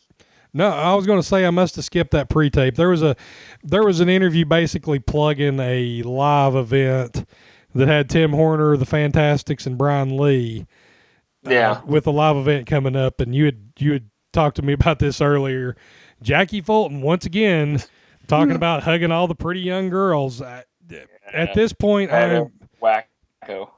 [0.53, 2.77] No, I was going to say I must have skipped that pre-tape.
[2.77, 3.17] There was a
[3.63, 7.29] there was an interview basically plugging a live event
[7.77, 10.67] that had Tim Horner, the Fantastics, and Brian Lee.
[11.47, 11.81] uh, Yeah.
[11.85, 14.99] with a live event coming up, and you had you had talked to me about
[14.99, 15.77] this earlier.
[16.23, 17.83] Jackie Fulton once again
[18.27, 20.43] talking about hugging all the pretty young girls.
[20.43, 20.65] I,
[21.33, 22.51] at this point, I Pedo,
[22.83, 23.71] wacko.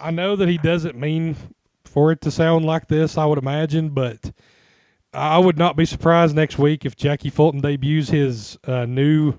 [0.00, 1.36] I know that he doesn't mean
[1.84, 4.32] for it to sound like this, I would imagine, but
[5.12, 9.34] I would not be surprised next week if Jackie Fulton debuts his uh, new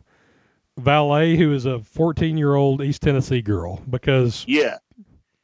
[0.78, 4.78] valet, who is a 14 year old East Tennessee girl, because Yeah.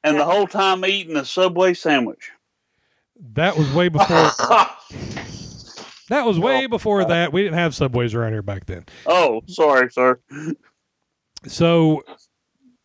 [0.04, 2.32] And the whole time eating a Subway sandwich.
[3.34, 4.08] that was way before.
[6.10, 7.34] that was way oh, before that.
[7.34, 8.86] We didn't have subways around here back then.
[9.06, 10.20] Oh, sorry, sir.
[11.46, 12.04] So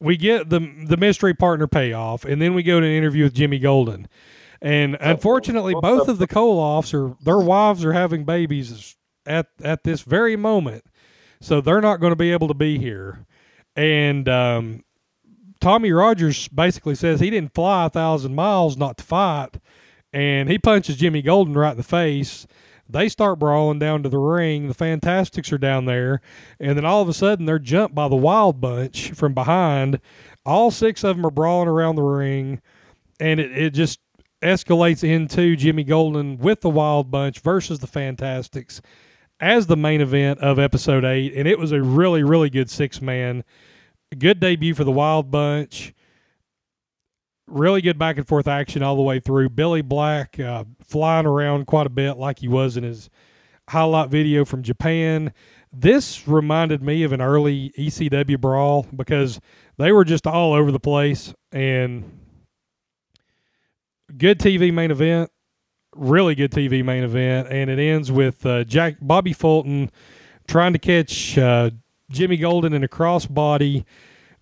[0.01, 3.35] we get the the mystery partner payoff, and then we go to an interview with
[3.35, 4.09] Jimmy Golden.
[4.61, 5.11] And oh.
[5.11, 10.37] unfortunately, both of the Koloffs are their wives are having babies at at this very
[10.37, 10.85] moment,
[11.43, 13.27] so they're not going to be able to be here.
[13.75, 14.85] And um,
[15.61, 19.61] Tommy Rogers basically says he didn't fly a thousand miles not to fight,
[20.13, 22.47] and he punches Jimmy Golden right in the face.
[22.89, 24.69] They start brawling down to the ring.
[24.69, 26.21] The Fantastics are down there,
[26.61, 30.01] and then all of a sudden they're jumped by the Wild Bunch from behind.
[30.45, 32.61] All six of them are brawling around the ring,
[33.19, 34.01] and it, it just
[34.43, 38.83] escalates into Jimmy Golden with the Wild Bunch versus the Fantastics
[39.43, 41.35] as the main event of episode eight.
[41.35, 43.43] And it was a really, really good six man.
[44.17, 45.93] Good debut for the Wild Bunch.
[47.49, 49.51] Really good back and forth action all the way through.
[49.51, 53.11] Billy Black uh, flying around quite a bit like he was in his
[53.69, 55.33] highlight video from Japan.
[55.73, 59.41] This reminded me of an early ECW brawl because
[59.77, 62.21] they were just all over the place and
[64.17, 65.31] good TV main event,
[65.95, 69.91] really good TV main event, and it ends with uh, Jack Bobby Fulton
[70.47, 71.71] trying to catch uh,
[72.11, 73.85] Jimmy Golden in a crossbody.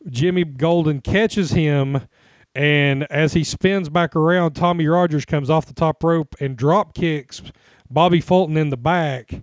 [0.08, 2.02] Jimmy Golden catches him,
[2.54, 6.94] and as he spins back around, Tommy Rogers comes off the top rope and drop
[6.94, 7.42] kicks
[7.90, 9.42] Bobby Fulton in the back,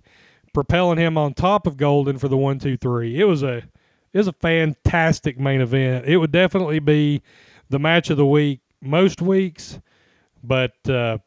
[0.54, 3.20] propelling him on top of Golden for the one, two, three.
[3.20, 3.62] It was a
[4.12, 6.06] it was a fantastic main event.
[6.06, 7.22] It would definitely be
[7.68, 9.80] the match of the week most weeks,
[10.42, 11.18] but uh,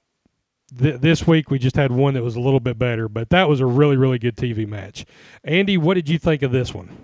[0.77, 3.07] th- this week we just had one that was a little bit better.
[3.07, 5.05] But that was a really really good TV match.
[5.43, 6.97] Andy, what did you think of this one?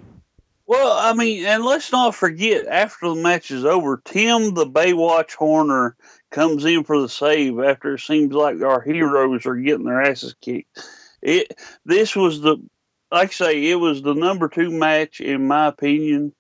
[0.67, 5.33] Well, I mean, and let's not forget, after the match is over, Tim the Baywatch
[5.33, 5.95] Horner
[6.29, 10.35] comes in for the save after it seems like our heroes are getting their asses
[10.41, 10.79] kicked.
[11.21, 12.57] It this was the
[13.11, 16.33] like I say, it was the number two match in my opinion,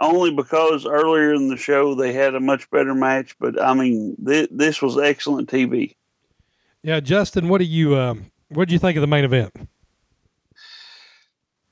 [0.00, 3.36] only because earlier in the show they had a much better match.
[3.38, 5.94] But I mean, th- this was excellent TV.
[6.82, 9.52] Yeah, Justin, what do you um, what did you think of the main event?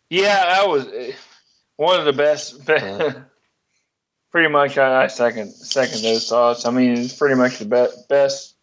[0.08, 1.12] Yeah, I was eh,
[1.76, 2.64] one of the best.
[4.30, 6.66] pretty much, I, I second second those thoughts.
[6.66, 8.54] I mean, it's pretty much the be- best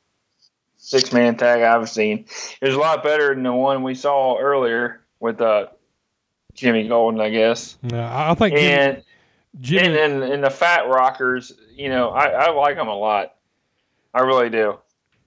[0.78, 2.26] six man tag I've seen.
[2.62, 5.68] It was a lot better than the one we saw earlier with uh,
[6.54, 7.78] Jimmy Golden, I guess.
[7.84, 9.04] Yeah, I think Jimmy, And
[9.60, 13.34] Jimmy and, and and the Fat Rockers, you know, I, I like them a lot.
[14.14, 14.80] I really do.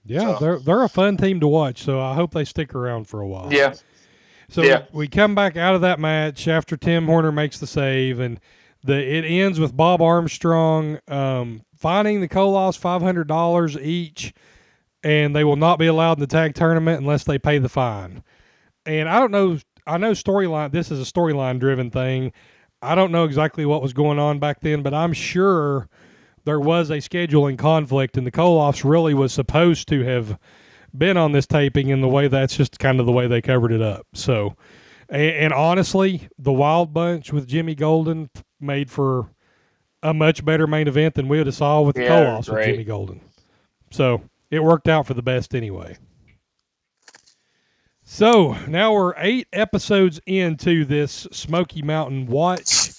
[0.05, 1.83] Yeah, so- they're they're a fun team to watch.
[1.83, 3.49] So I hope they stick around for a while.
[3.51, 3.73] Yeah,
[4.49, 4.83] So Yeah.
[4.91, 8.39] we come back out of that match after Tim Horner makes the save, and
[8.83, 14.33] the it ends with Bob Armstrong um, fining the Koloffs five hundred dollars each,
[15.03, 18.23] and they will not be allowed in the tag tournament unless they pay the fine.
[18.85, 19.59] And I don't know.
[19.87, 20.71] I know storyline.
[20.71, 22.31] This is a storyline driven thing.
[22.81, 25.87] I don't know exactly what was going on back then, but I'm sure
[26.45, 30.39] there was a scheduling conflict, and the Koloffs really was supposed to have
[30.97, 33.71] been on this taping, and the way that's just kind of the way they covered
[33.71, 34.05] it up.
[34.13, 34.55] So,
[35.09, 38.29] and, and honestly, the Wild Bunch with Jimmy Golden
[38.59, 39.29] made for
[40.03, 42.65] a much better main event than we would have saw with the Yeah, Koloffs with.
[42.65, 43.21] Jimmy Golden.
[43.91, 45.97] So it worked out for the best anyway.
[48.03, 52.91] So now we're eight episodes into this Smoky Mountain Watch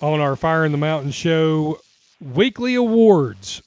[0.00, 1.78] on our Fire in the Mountain show
[2.20, 3.62] weekly awards.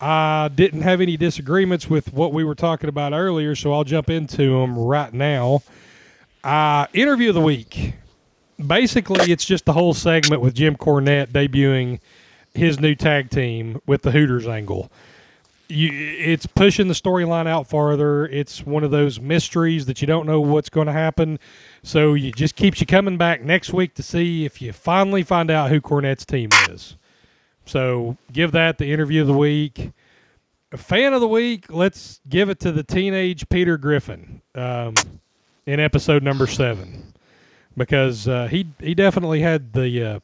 [0.00, 4.10] I didn't have any disagreements with what we were talking about earlier, so I'll jump
[4.10, 5.62] into them right now.
[6.42, 7.94] Uh, interview of the week.
[8.64, 12.00] Basically, it's just the whole segment with Jim Cornette debuting
[12.52, 14.90] his new tag team with the Hooters angle.
[15.68, 18.26] You, it's pushing the storyline out farther.
[18.26, 21.38] It's one of those mysteries that you don't know what's going to happen.
[21.82, 25.50] So it just keeps you coming back next week to see if you finally find
[25.50, 26.96] out who Cornette's team is.
[27.66, 29.92] So give that the interview of the week.
[30.72, 34.94] A fan of the week, let's give it to the teenage Peter Griffin um,
[35.66, 37.12] in episode number seven
[37.76, 40.20] because uh, he he definitely had the uh,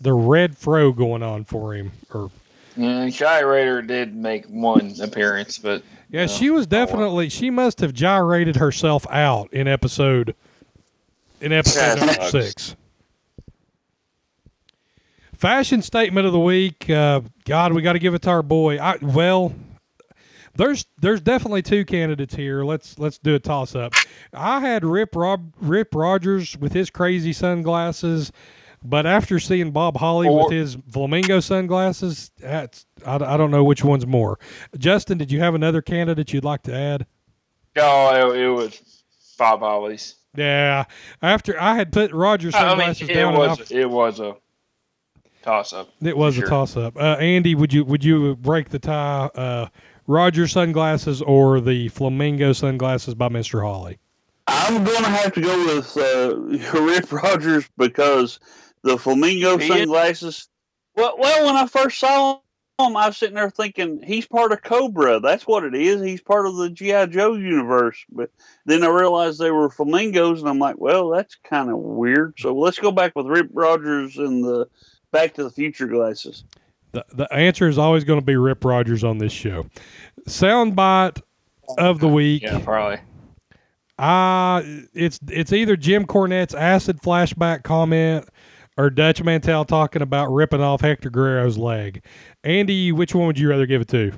[0.00, 1.92] the red fro going on for him.
[2.12, 2.30] Or
[2.76, 3.08] yeah.
[3.08, 8.56] Shy Raider did make one appearance, but yeah, she was definitely she must have gyrated
[8.56, 10.34] herself out in episode
[11.40, 12.30] in episode Yeah, number sucks.
[12.30, 12.76] six.
[15.42, 16.88] Fashion statement of the week.
[16.88, 18.78] Uh, God, we got to give it to our boy.
[18.78, 19.52] I, well,
[20.54, 22.62] there's there's definitely two candidates here.
[22.62, 23.92] Let's let's do a toss up.
[24.32, 28.30] I had Rip Rob Rip Rogers with his crazy sunglasses,
[28.84, 33.64] but after seeing Bob Holly Or- with his flamingo sunglasses, that's I, I don't know
[33.64, 34.38] which one's more.
[34.78, 37.04] Justin, did you have another candidate you'd like to add?
[37.74, 39.02] no, it, it was
[39.36, 40.14] Bob Holly's.
[40.36, 40.84] Yeah,
[41.20, 44.36] after I had put Rogers I mean, sunglasses it down, was it was a
[45.42, 45.90] toss up.
[46.00, 46.44] It was sure.
[46.44, 46.96] a toss up.
[46.96, 49.30] Uh, Andy, would you would you break the tie?
[49.34, 49.66] Uh,
[50.06, 53.98] Rogers sunglasses or the flamingo sunglasses by Mister Holly?
[54.46, 56.36] I'm going to have to go with uh,
[56.80, 58.40] Rip Rogers because
[58.82, 60.48] the flamingo He sunglasses.
[60.96, 62.40] Well, well, when I first saw
[62.78, 65.20] him, I was sitting there thinking he's part of Cobra.
[65.20, 66.02] That's what it is.
[66.02, 68.04] He's part of the GI Joe universe.
[68.10, 68.30] But
[68.66, 72.34] then I realized they were flamingos, and I'm like, well, that's kind of weird.
[72.38, 74.68] So let's go back with Rip Rogers and the
[75.12, 76.44] Back to the Future glasses.
[76.92, 79.66] The the answer is always going to be Rip Rogers on this show.
[80.28, 81.20] Soundbite
[81.78, 82.42] of the week.
[82.42, 82.98] Yeah, probably.
[83.98, 84.62] Uh
[84.94, 88.28] it's it's either Jim Cornette's acid flashback comment
[88.76, 92.02] or Dutch Mantell talking about ripping off Hector Guerrero's leg.
[92.42, 94.12] Andy, which one would you rather give it to?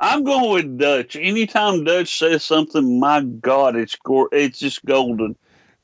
[0.00, 1.16] I'm going with Dutch.
[1.16, 5.36] Anytime Dutch says something, my God, it's go- it's just golden.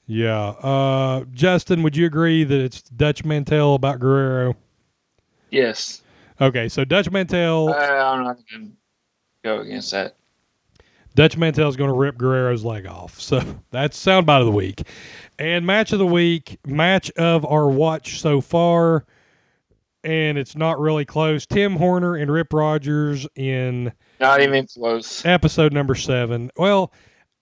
[0.07, 0.49] Yeah.
[0.49, 4.57] Uh, Justin, would you agree that it's Dutch Mantell about Guerrero?
[5.51, 6.03] Yes.
[6.41, 7.73] Okay, so Dutch Mantell.
[7.73, 8.71] I, I'm not gonna
[9.43, 10.17] go against that.
[11.15, 13.21] Dutch Mantell is going to rip Guerrero's leg off.
[13.21, 13.41] So
[13.71, 14.83] that's soundbite of the week.
[15.39, 19.05] And match of the week, match of our watch so far,
[20.03, 21.47] and it's not really close.
[21.47, 25.25] Tim Horner and Rip Rogers in Not even close.
[25.25, 26.51] episode number seven.
[26.57, 26.93] Well,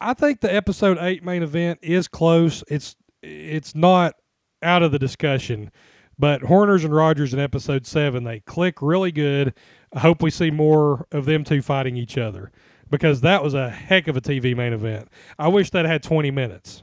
[0.02, 2.64] I think the episode eight main event is close.
[2.68, 4.14] It's it's not
[4.62, 5.70] out of the discussion,
[6.18, 9.54] but Horners and Rogers in episode seven they click really good.
[9.92, 12.50] I hope we see more of them two fighting each other
[12.90, 15.08] because that was a heck of a TV main event.
[15.38, 16.82] I wish that had twenty minutes.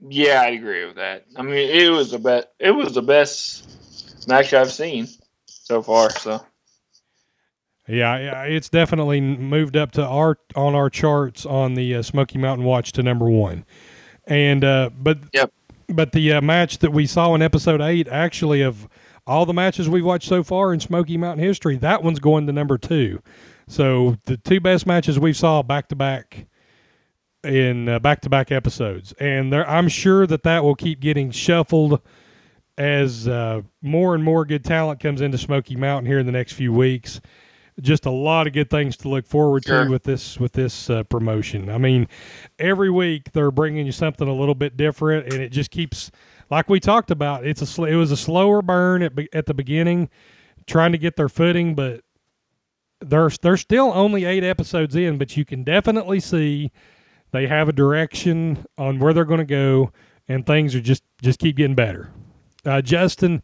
[0.00, 1.26] Yeah, I'd agree with that.
[1.36, 2.48] I mean, it was the best.
[2.58, 5.08] It was the best match I've seen
[5.46, 6.10] so far.
[6.10, 6.44] So
[7.88, 12.66] Yeah, it's definitely moved up to our on our charts on the uh, Smoky Mountain
[12.66, 13.64] Watch to number one,
[14.26, 15.52] and uh, but Yep.
[15.88, 18.88] but the uh, match that we saw in episode eight, actually of
[19.26, 22.52] all the matches we've watched so far in Smoky Mountain history, that one's going to
[22.52, 23.22] number two.
[23.66, 26.46] So the two best matches we saw back to back
[27.42, 32.02] in back to back episodes, and there, I'm sure that that will keep getting shuffled
[32.76, 36.52] as uh, more and more good talent comes into Smoky Mountain here in the next
[36.52, 37.20] few weeks.
[37.80, 39.84] Just a lot of good things to look forward Sure.
[39.84, 41.70] to with this with this uh, promotion.
[41.70, 42.08] I mean,
[42.58, 46.10] every week they're bringing you something a little bit different, and it just keeps
[46.50, 47.46] like we talked about.
[47.46, 50.08] It's a sl- it was a slower burn at be- at the beginning,
[50.66, 52.00] trying to get their footing, but
[53.00, 56.72] they're they're still only eight episodes in, but you can definitely see
[57.30, 59.92] they have a direction on where they're going to go,
[60.26, 62.10] and things are just just keep getting better.
[62.64, 63.40] Uh, Justin,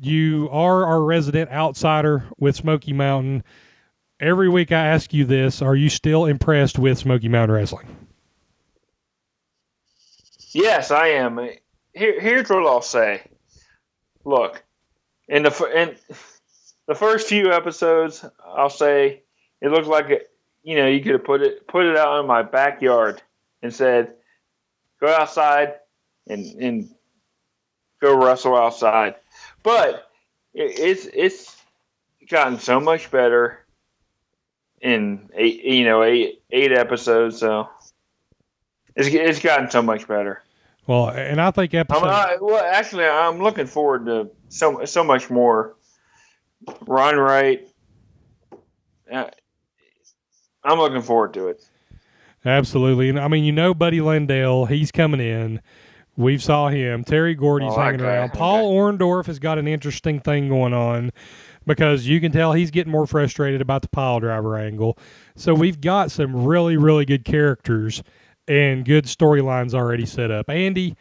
[0.00, 3.44] you are our resident outsider with Smoky Mountain.
[4.18, 8.00] Every week I ask you this: Are you still impressed with Smoky Mountain Wrestling?
[10.52, 11.38] yes, I am.
[11.94, 13.22] Here, here's what I'll say.
[14.24, 14.62] Look,
[15.28, 15.96] in the in
[16.86, 19.22] the first few episodes, I'll say
[19.60, 20.30] it looked like it,
[20.62, 23.22] you know you could have put it put it out in my backyard
[23.62, 24.14] and said,
[25.00, 25.74] "Go outside
[26.26, 26.94] and and
[28.00, 29.16] go wrestle outside."
[29.62, 30.10] But
[30.54, 31.56] it's it's
[32.28, 33.64] gotten so much better
[34.80, 37.38] in eight you know eight eight episodes.
[37.38, 37.68] So
[38.96, 40.42] it's it's gotten so much better.
[40.86, 42.04] Well, and I think episode.
[42.04, 45.76] I, well, actually, I'm looking forward to so so much more.
[46.86, 47.68] Run right.
[49.10, 49.30] Uh,
[50.64, 51.68] I'm looking forward to it.
[52.44, 53.08] Absolutely.
[53.08, 55.60] And I mean, you know, Buddy Landel, he's coming in.
[56.20, 57.02] We've saw him.
[57.04, 58.32] Terry Gordy's Oh, hanging okay, around.
[58.34, 61.12] Paul Orndorff has got an interesting thing going on
[61.66, 64.98] because you can tell he's getting more frustrated about the pile driver angle.
[65.34, 68.02] So we've got some really, really good characters
[68.46, 70.50] and good storylines already set up.
[70.50, 70.96] Andy,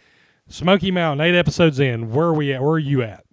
[0.47, 2.11] Smoky Mountain, eight episodes in.
[2.11, 2.61] Where are we at?
[2.61, 3.25] Where are you at?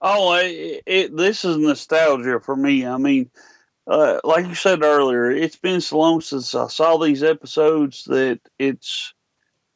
[0.00, 2.86] Oh, it, it this is nostalgia for me.
[2.86, 3.30] I mean,
[3.86, 8.40] uh, like you said earlier, it's been so long since I saw these episodes that
[8.58, 9.14] it's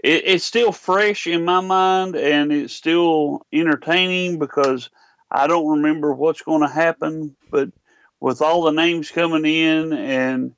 [0.02, 4.90] it, it's still fresh in my mind and it's still entertaining because
[5.30, 7.36] I don't remember what's going to happen.
[7.50, 7.70] But
[8.20, 10.54] with all the names coming in and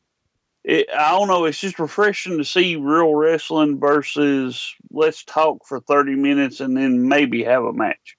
[0.65, 5.81] it, I don't know, it's just refreshing to see real wrestling versus let's talk for
[5.81, 8.17] thirty minutes and then maybe have a match.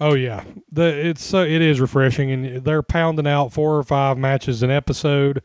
[0.00, 4.16] Oh yeah, the it's so it is refreshing, and they're pounding out four or five
[4.16, 5.42] matches an episode.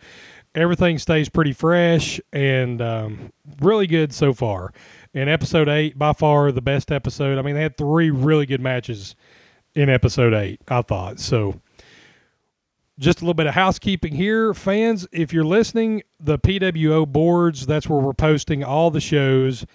[0.55, 4.71] Everything stays pretty fresh and um, really good so far.
[5.13, 7.37] And episode eight, by far the best episode.
[7.37, 9.15] I mean, they had three really good matches
[9.73, 10.61] in episode eight.
[10.67, 11.59] I thought so.
[12.99, 15.07] Just a little bit of housekeeping here, fans.
[15.11, 19.65] If you're listening, the PWO boards, that's where we're posting all the shows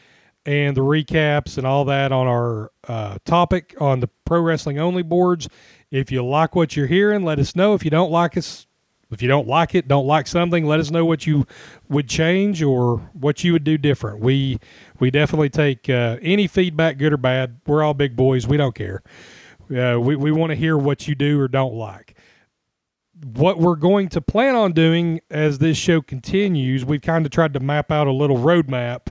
[0.46, 5.02] and the recaps and all that on our uh, topic on the pro wrestling only
[5.02, 5.48] boards.
[5.90, 7.74] If you like what you're hearing, let us know.
[7.74, 8.67] If you don't like us,
[9.11, 11.46] if you don't like it, don't like something, let us know what you
[11.88, 14.20] would change or what you would do different.
[14.20, 14.59] We
[14.98, 17.61] we definitely take uh, any feedback, good or bad.
[17.66, 18.46] We're all big boys.
[18.46, 19.02] We don't care.
[19.74, 22.14] Uh, we we want to hear what you do or don't like.
[23.24, 27.52] What we're going to plan on doing as this show continues, we've kind of tried
[27.54, 29.09] to map out a little roadmap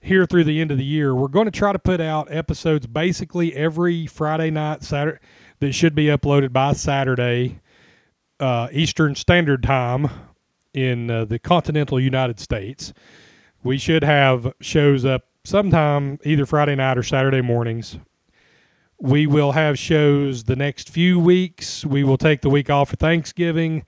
[0.00, 1.14] here through the end of the year.
[1.14, 5.18] We're going to try to put out episodes basically every Friday night, Saturday,
[5.60, 7.60] that should be uploaded by Saturday,
[8.40, 10.08] uh, Eastern Standard Time
[10.74, 12.92] in uh, the continental United States.
[13.62, 17.98] We should have shows up sometime either Friday night or Saturday mornings.
[18.98, 21.84] We will have shows the next few weeks.
[21.84, 23.84] We will take the week off for Thanksgiving.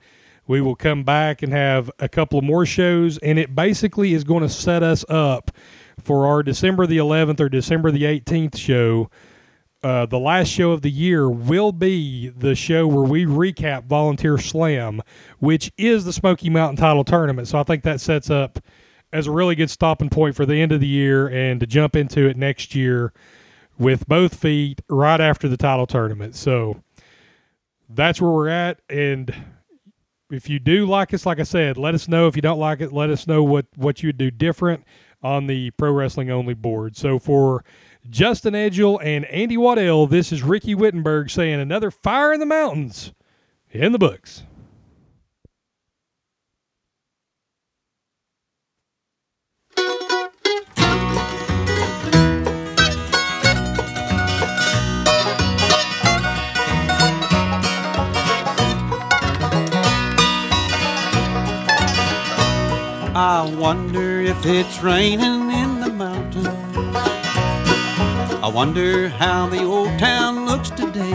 [0.47, 4.23] We will come back and have a couple of more shows, and it basically is
[4.23, 5.51] going to set us up
[5.99, 9.09] for our December the 11th or December the 18th show
[9.85, 14.39] uh, the last show of the year will be the show where we recap Volunteer
[14.39, 14.99] Slam,
[15.37, 17.47] which is the Smoky Mountain title tournament.
[17.47, 18.57] So I think that sets up
[19.13, 21.95] as a really good stopping point for the end of the year and to jump
[21.95, 23.13] into it next year
[23.77, 26.33] with both feet right after the title tournament.
[26.35, 26.81] So
[27.87, 28.79] that's where we're at.
[28.89, 29.35] And
[30.31, 32.25] if you do like us, like I said, let us know.
[32.25, 34.83] If you don't like it, let us know what, what you would do different
[35.21, 36.97] on the pro wrestling only board.
[36.97, 37.63] So for
[38.09, 43.13] Justin Edgel and Andy Waddell, this is Ricky Wittenberg saying another fire in the mountains
[43.71, 44.43] in the books.
[63.17, 66.64] I wonder if it's raining in the mountains.
[68.45, 71.13] I wonder how the old town looks today.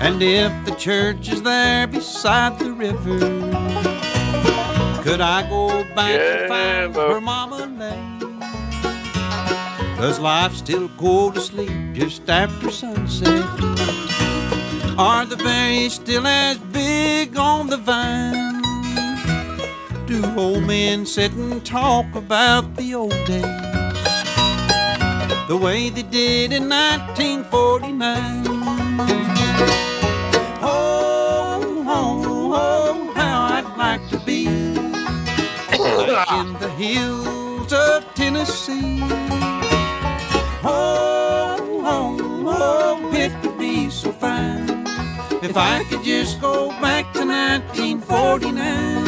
[0.00, 3.18] And if the church is there beside the river,
[5.02, 7.98] could I go back Yeah, and find where Mama lay?
[9.96, 13.44] Cause life's still cold to sleep just after sunset.
[14.96, 18.62] Are the berries still as big on the vine?
[20.06, 23.67] Do old men sit and talk about the old days?
[25.48, 28.44] The way they did in 1949.
[30.60, 34.44] Oh, oh, oh, how I'd like to be
[36.06, 39.00] back in the hills of Tennessee.
[40.62, 44.68] Oh, oh, oh, it would be so fine
[45.42, 49.07] if I could just go back to 1949.